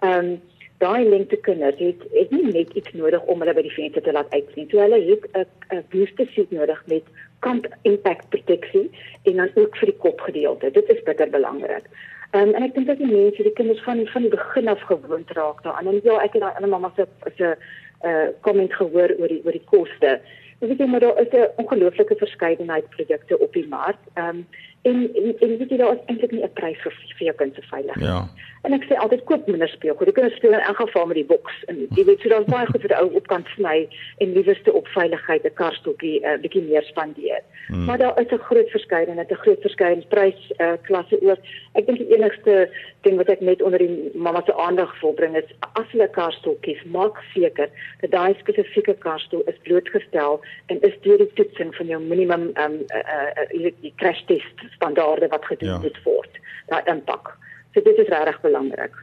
Ehm 0.00 0.18
um, 0.18 0.40
daai 0.78 1.08
lengte 1.08 1.36
kinders 1.36 1.78
het 1.78 2.00
het 2.12 2.30
nie 2.30 2.52
net 2.52 2.70
iets 2.72 2.92
nodig 2.92 3.22
om 3.22 3.40
hulle 3.40 3.54
by 3.54 3.62
die 3.62 3.72
venster 3.72 4.02
te 4.02 4.12
laat 4.12 4.30
uitsien. 4.30 4.68
So 4.70 4.78
hulle 4.78 5.00
het 5.10 5.24
'n 5.32 5.76
'n 5.76 5.84
booster 5.90 6.26
suit 6.26 6.50
nodig 6.50 6.82
met 6.86 7.02
kant 7.38 7.66
impact 7.82 8.28
proteksie 8.28 8.90
en 9.22 9.36
dan 9.36 9.50
ook 9.54 9.76
vir 9.76 9.86
die 9.86 9.98
kopgedeelte. 9.98 10.70
Dit 10.70 10.88
is 10.88 11.02
bitter 11.02 11.30
belangrik. 11.30 11.86
Um, 12.34 12.54
en 12.54 12.62
ek 12.62 12.74
dink 12.74 12.86
dat 12.86 12.98
die 12.98 13.06
mense, 13.06 13.42
die 13.42 13.52
kinders 13.52 13.82
van 13.82 14.06
van 14.06 14.22
die 14.22 14.30
begin 14.30 14.68
af 14.68 14.80
gewoond 14.80 15.30
raak 15.30 15.62
daaraan. 15.62 15.86
En 15.86 16.00
ja, 16.02 16.16
ek 16.22 16.32
het 16.32 16.42
daai 16.42 16.54
ander 16.54 16.70
mamma 16.70 16.92
se 16.96 17.06
se 17.36 17.56
uh 18.04 18.26
komment 18.40 18.74
gehoor 18.74 19.14
oor 19.18 19.28
die 19.28 19.42
oor 19.44 19.56
die 19.56 19.68
koste. 19.70 20.20
Ek 20.60 20.68
weet 20.70 20.78
jy 20.78 20.86
maar 20.86 21.00
daar 21.00 21.20
is 21.20 21.32
'n 21.32 21.48
ongelooflike 21.62 22.16
verskeidenheid 22.16 22.88
produkte 22.96 23.38
op 23.38 23.52
die 23.52 23.68
mark. 23.68 24.00
Ehm 24.14 24.28
um, 24.28 24.46
en 24.84 24.98
en, 25.14 25.36
en 25.40 25.56
weet 25.58 25.70
jy 25.70 25.76
daar 25.80 25.94
is 25.94 26.06
eintlik 26.06 26.32
nie 26.32 26.44
'n 26.44 26.52
prys 26.60 26.80
vir 26.84 26.92
vir 27.18 27.26
jou 27.26 27.36
kind 27.40 27.54
se 27.54 27.62
veiligheid. 27.70 28.04
Ja. 28.04 28.28
En 28.64 28.72
ek 28.72 28.84
sê 28.88 28.96
altyd 28.96 29.24
koop 29.28 29.46
minder 29.46 29.68
speelgoed. 29.68 30.08
Jy 30.08 30.12
kan 30.16 30.30
speel 30.30 30.52
in 30.56 30.60
elk 30.64 30.76
geval 30.76 31.06
met 31.06 31.18
die 31.20 31.24
boks 31.24 31.56
en 31.68 31.82
jy 31.96 32.04
weet 32.04 32.20
so 32.20 32.28
daar's 32.32 32.48
baie 32.48 32.66
goed 32.66 32.80
vir 32.80 32.92
die 32.92 33.00
ou 33.00 33.10
op 33.20 33.26
kan 33.32 33.44
sny 33.54 33.88
en 34.24 34.32
liewerste 34.32 34.72
op 34.72 34.88
veiligheid 34.96 35.44
'n 35.44 35.54
karstokkie 35.60 36.20
'n 36.20 36.24
uh, 36.24 36.40
bietjie 36.40 36.62
meer 36.62 36.82
spandeer. 36.82 37.42
Hmm. 37.66 37.84
Maar 37.84 37.98
daar 37.98 38.20
is 38.20 38.32
'n 38.32 38.46
groot 38.48 38.70
verskeidenheid, 38.70 39.30
'n 39.30 39.42
groot 39.44 39.60
verskeidenheid 39.60 40.08
prys 40.08 40.52
uh, 40.58 40.72
klasse 40.82 41.20
ook. 41.20 41.40
Ek 41.72 41.86
dink 41.86 41.98
die 41.98 42.16
enigste 42.16 42.68
ding 43.02 43.16
wat 43.16 43.28
ek 43.28 43.40
net 43.40 43.62
onder 43.62 43.78
die 43.78 44.10
mamma 44.14 44.42
se 44.44 44.56
aandag 44.56 45.00
wil 45.00 45.12
bring 45.12 45.36
is 45.36 45.48
as 45.72 45.88
hulle 45.92 46.08
karstokkies 46.08 46.84
maak 46.84 47.20
seker 47.34 47.68
dat 48.00 48.10
daai 48.10 48.34
spesifieke 48.38 48.94
karstoel 48.94 49.42
is 49.46 49.60
blootgestel 49.62 50.40
en 50.66 50.80
is 50.80 50.96
deur 51.02 51.18
die 51.18 51.32
toetsing 51.34 51.74
van 51.76 51.86
jou 51.86 52.00
minimum 52.00 52.50
ehm 52.54 52.72
um, 52.72 52.80
uh, 52.96 53.64
uh, 53.64 53.72
die 53.80 53.92
crash 53.96 54.24
test 54.26 54.64
standaarde 54.76 55.28
wat 55.32 55.44
gedoen 55.44 55.68
ja. 55.68 55.78
moet 55.78 55.98
word. 56.04 56.38
Daai 56.70 56.82
impak. 56.90 57.34
So 57.74 57.82
dit 57.82 57.98
is 57.98 58.08
regtig 58.08 58.40
belangrik. 58.40 58.94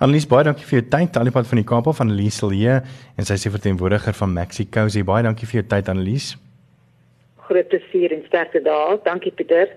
Annelies 0.00 0.24
baie 0.24 0.46
dankie 0.48 0.64
vir 0.64 0.78
jou 0.78 0.86
tyd. 0.94 1.16
Alipad 1.20 1.48
van 1.50 1.60
die 1.60 1.66
Kaap 1.68 1.88
af 1.90 1.98
van 2.00 2.08
Annelies 2.08 2.38
Silje 2.40 2.78
en 3.20 3.26
sy 3.28 3.36
sê 3.36 3.50
verteenwoordiger 3.52 4.16
van 4.16 4.32
Mexico. 4.32 4.86
Sy 4.88 5.02
baie 5.04 5.26
dankie 5.26 5.48
vir 5.50 5.60
jou 5.60 5.66
tyd 5.74 5.90
Annelies. 5.92 6.32
Groot 7.50 7.68
plesier 7.68 8.14
en 8.16 8.22
sterkte 8.30 8.62
daar. 8.64 8.96
Dankie 9.04 9.32
Pieter. 9.36 9.74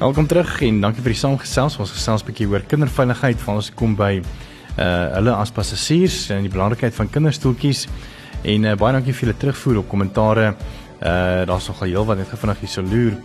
Welkom 0.00 0.26
terug 0.26 0.54
en 0.64 0.80
dankie 0.82 1.04
vir 1.04 1.12
die 1.12 1.20
saamgesels. 1.20 1.76
Ons 1.78 1.92
gesels 1.94 2.24
'n 2.24 2.26
bietjie 2.32 2.48
oor 2.48 2.64
kinderveiligheid. 2.66 3.38
Van 3.44 3.60
ons 3.60 3.70
kom 3.70 3.94
by 3.94 4.22
uh 4.78 5.14
hulle 5.18 5.34
as 5.36 5.52
passasiers 5.52 6.30
en 6.30 6.42
die 6.42 6.50
belangrikheid 6.50 6.94
van 6.94 7.10
kinderstoeltjies. 7.10 7.86
En 8.42 8.64
uh, 8.64 8.74
baie 8.74 8.92
dankie 8.96 9.12
vir 9.12 9.28
julle 9.28 9.38
terugvoer 9.38 9.78
op 9.78 9.88
kommentare. 9.88 10.54
Uh 11.02 11.42
daar's 11.48 11.66
nogal 11.66 11.88
heelwat 11.88 12.20
net 12.20 12.30
vinnig 12.30 12.60
hier 12.60 12.70
so 12.70 12.82
loer. 12.82 13.16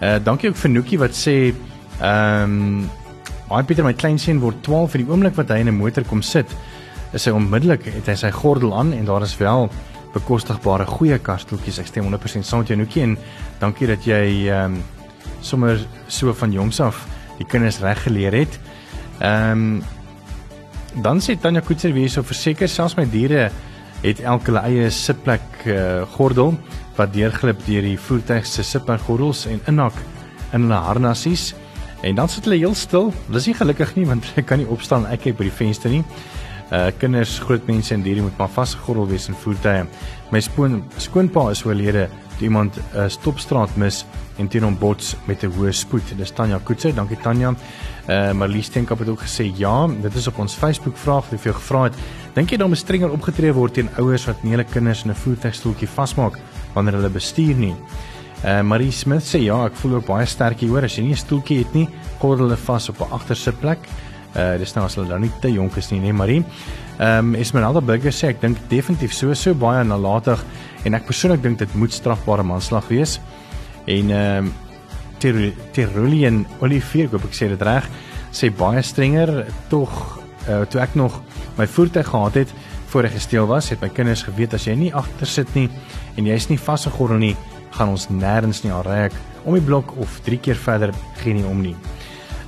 Uh 0.00 0.18
dankie 0.22 0.48
ook 0.50 0.56
vir 0.56 0.70
Nookie 0.70 0.98
wat 0.98 1.16
sê 1.18 1.54
ehm 2.00 2.42
um, 2.44 2.90
my 3.50 3.62
Pieter 3.62 3.84
my 3.84 3.92
kleinseun 3.92 4.40
word 4.40 4.62
12 4.62 4.94
vir 4.94 5.02
die 5.02 5.10
oomblik 5.10 5.34
wat 5.36 5.50
hy 5.50 5.58
in 5.62 5.68
'n 5.68 5.76
motor 5.76 6.04
kom 6.04 6.22
sit. 6.22 6.46
Is 7.12 7.26
hy 7.26 7.32
onmiddellik 7.32 7.84
het 7.84 8.06
hy 8.06 8.14
sy 8.14 8.30
gordel 8.30 8.74
aan 8.74 8.92
en 8.92 9.04
daar 9.04 9.22
is 9.22 9.36
wel 9.38 9.68
bekostigbare 10.14 10.86
goeie 10.86 11.18
kastoeltjies 11.18 11.78
ek 11.78 11.86
stem 11.86 12.04
100% 12.06 12.46
saam 12.46 12.60
met 12.60 12.68
jou 12.68 12.78
Nookie 12.78 13.02
en 13.02 13.18
dankie 13.58 13.86
dat 13.86 14.04
jy 14.04 14.48
ehm 14.48 14.74
um, 14.74 14.82
sommer 15.40 15.78
so 16.08 16.32
van 16.32 16.52
jongs 16.52 16.80
af 16.80 17.06
die 17.38 17.46
kinders 17.46 17.80
reg 17.80 18.02
geleer 18.02 18.32
het. 18.32 18.58
Ehm 19.20 19.50
um, 19.50 19.82
dan 21.02 21.18
sê 21.18 21.34
Tanya 21.40 21.60
Koetser 21.60 21.92
wie 21.92 22.08
so 22.08 22.22
verseker 22.22 22.68
selfs 22.68 22.96
my 22.96 23.04
diere 23.10 23.50
het 24.04 24.20
elke 24.20 24.52
hulle 24.52 24.62
eie 24.68 24.90
sitplek 24.92 25.64
uh, 25.64 26.04
gordel 26.16 26.54
wat 26.98 27.12
deurglip 27.14 27.62
deur 27.66 27.86
die 27.86 27.98
voertuig 27.98 28.46
se 28.46 28.62
sitplekgordels 28.62 29.46
en 29.50 29.62
inhak 29.70 29.96
in 30.52 30.66
hulle 30.66 30.80
harnassies. 30.86 31.52
En 32.04 32.18
dan 32.18 32.28
sit 32.28 32.44
hulle 32.44 32.60
heel 32.60 32.76
stil. 32.76 33.10
Hulle 33.26 33.40
is 33.40 33.48
nie 33.48 33.56
gelukkig 33.56 33.94
nie 33.96 34.06
want 34.06 34.26
hulle 34.28 34.46
kan 34.46 34.60
nie 34.60 34.68
opstaan 34.70 35.08
ek 35.10 35.24
kyk 35.26 35.40
by 35.40 35.48
die 35.48 35.56
venster 35.62 35.94
nie. 35.94 36.04
Uh 36.74 36.88
kinders, 36.98 37.38
groot 37.44 37.64
mense 37.68 37.94
en 37.94 38.04
diere 38.04 38.24
moet 38.24 38.36
maar 38.40 38.52
vasgegordel 38.52 39.08
wees 39.12 39.28
in 39.32 39.40
voertuie. 39.40 39.88
My 40.32 40.40
spoon 40.44 40.82
skoonpa 41.00 41.48
is 41.52 41.64
oorlede 41.64 42.08
toe 42.36 42.48
iemand 42.48 42.76
'n 42.76 42.82
uh, 42.98 43.08
stopstraat 43.08 43.76
mis 43.76 44.04
en 44.38 44.48
teen 44.48 44.64
hom 44.64 44.78
bots 44.78 45.16
met 45.26 45.44
'n 45.44 45.52
hoë 45.52 45.72
spoed. 45.72 46.16
Dis 46.16 46.32
Tanya 46.32 46.58
Koetse. 46.58 46.92
Dankie 46.92 47.20
Tanya. 47.22 47.54
Uh 48.04 48.32
Marlies 48.36 48.66
Steenkamp 48.68 49.00
het 49.00 49.08
ook 49.08 49.22
gesê 49.24 49.46
ja, 49.56 49.86
dit 49.88 50.14
is 50.14 50.26
op 50.26 50.38
ons 50.38 50.54
Facebook 50.54 50.96
vraag 50.96 51.30
wat 51.30 51.44
jy 51.44 51.52
gevra 51.56 51.84
het. 51.88 51.94
Dink 52.34 52.50
jy 52.50 52.58
daar 52.60 52.68
moet 52.68 52.78
strenger 52.78 53.12
opgetree 53.14 53.52
word 53.56 53.78
teen 53.78 53.88
ouers 53.96 54.26
wat 54.28 54.42
nie 54.44 54.52
hulle 54.52 54.66
kinders 54.68 55.04
in 55.04 55.10
'n 55.10 55.16
voertuigstoeltjie 55.16 55.88
vasmaak 55.88 56.36
wanneer 56.74 56.98
hulle 56.98 57.08
bestuur 57.08 57.56
nie? 57.56 57.74
Uh 58.44 58.60
Marie 58.60 58.92
Smith 58.92 59.24
sê 59.24 59.40
ja, 59.40 59.64
ek 59.64 59.76
voel 59.80 59.94
ook 59.94 60.06
baie 60.06 60.26
sterk 60.26 60.60
hieroor 60.60 60.84
as 60.84 60.96
jy 60.98 61.04
nie 61.04 61.12
'n 61.12 61.24
stoeltjie 61.24 61.58
het 61.58 61.74
nie, 61.74 61.88
gordel 62.18 62.44
hulle 62.44 62.56
vas 62.56 62.88
op 62.88 63.00
'n 63.00 63.12
agtersitplek. 63.12 63.78
Uh 64.36 64.58
dis 64.58 64.74
nou 64.74 64.84
as 64.84 64.94
hulle 64.94 65.08
dan 65.08 65.20
nie 65.20 65.32
te 65.40 65.48
jonk 65.48 65.76
is 65.76 65.90
nie, 65.90 66.00
nee 66.00 66.12
Marie. 66.12 66.44
Ehm 66.98 67.18
um, 67.18 67.34
Esmeralda 67.34 67.80
Burger 67.80 68.12
sê 68.12 68.28
ek 68.28 68.40
dink 68.40 68.58
definitief 68.68 69.12
so 69.12 69.34
so 69.34 69.54
baie 69.54 69.84
nalatig 69.84 70.44
en 70.84 70.94
ek 70.94 71.06
persoonlik 71.06 71.42
dink 71.42 71.58
dit 71.58 71.74
moet 71.74 71.92
strafbare 71.92 72.42
manslag 72.42 72.88
wees. 72.88 73.20
En 73.86 74.10
ehm 74.10 74.44
um, 74.44 74.52
Tyrolean 75.24 76.42
Olivier, 76.60 77.08
ek 77.08 77.36
sê 77.36 77.48
dit 77.48 77.64
reg, 77.64 77.86
sê 78.34 78.50
baie 78.52 78.82
strenger 78.84 79.46
tog 79.70 79.90
uh, 80.48 80.64
toe 80.68 80.82
ek 80.82 80.96
nog 80.98 81.16
my 81.56 81.66
voertuig 81.70 82.08
gehad 82.10 82.40
het 82.42 82.54
voor 82.92 83.08
hy 83.08 83.14
gesteel 83.14 83.48
was, 83.50 83.70
het 83.72 83.80
my 83.82 83.88
kinders 83.88 84.24
geweet 84.26 84.54
as 84.54 84.66
jy 84.68 84.74
nie 84.78 84.92
agter 84.94 85.30
sit 85.30 85.50
nie 85.56 85.68
en 86.18 86.28
jy 86.28 86.36
is 86.36 86.48
nie 86.50 86.60
vasgegordel 86.60 87.22
nie, 87.22 87.34
gaan 87.74 87.94
ons 87.94 88.06
nêrens 88.12 88.62
nie 88.66 88.72
aanry 88.74 89.06
ek 89.08 89.16
om 89.44 89.56
die 89.56 89.64
blok 89.64 89.96
of 90.00 90.20
3 90.26 90.40
keer 90.44 90.60
verder 90.60 90.92
geen 91.22 91.40
nie 91.40 91.48
om 91.48 91.62
nie. 91.62 91.74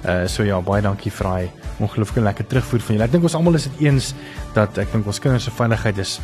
Uh 0.06 0.24
so 0.30 0.44
ja, 0.46 0.60
baie 0.62 0.84
dankie 0.84 1.10
vir 1.10 1.30
daai 1.30 1.64
ongelooflike 1.82 2.24
lekker 2.24 2.46
terugvoer 2.48 2.84
van 2.84 2.96
julle. 2.96 3.08
Ek 3.08 3.14
dink 3.16 3.26
ons 3.26 3.36
almal 3.36 3.58
is 3.58 3.66
dit 3.68 3.86
eens 3.88 4.12
dat 4.54 4.78
ek 4.80 4.92
dink 4.94 5.08
ons 5.08 5.20
kinders 5.20 5.48
se 5.48 5.52
veiligheid 5.52 5.98
is 6.04 6.18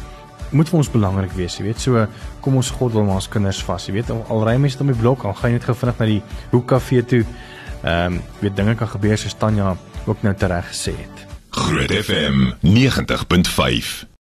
moet 0.53 0.69
vir 0.69 0.79
ons 0.79 0.91
belangrik 0.93 1.33
wees, 1.37 1.57
jy 1.59 1.67
weet. 1.69 1.81
So 1.81 2.07
kom 2.45 2.57
ons 2.61 2.71
gordel 2.77 3.07
maar 3.07 3.21
ons 3.23 3.29
kinders 3.33 3.63
vas, 3.67 3.89
jy 3.89 3.97
weet. 3.99 4.13
Al, 4.15 4.23
al 4.33 4.45
ry 4.49 4.57
mense 4.61 4.81
om 4.81 4.93
die 4.93 4.99
blok, 4.99 5.25
al 5.25 5.37
gaan 5.39 5.53
jy 5.53 5.59
net 5.59 5.69
gou 5.69 5.77
vinnig 5.79 6.01
na 6.03 6.11
die 6.13 6.23
hoekkafee 6.53 7.09
toe. 7.15 7.25
Ehm 7.83 8.19
um, 8.19 8.23
weet 8.41 8.57
dinge 8.57 8.77
kan 8.79 8.89
gebeur 8.93 9.19
soos 9.19 9.35
Tanya 9.39 9.75
ook 10.07 10.23
nou 10.23 10.35
tereg 10.39 10.71
gesê 10.71 10.95
het. 10.99 11.27
Groot 11.53 11.93
FM 11.93 12.53
90.5 12.63 14.07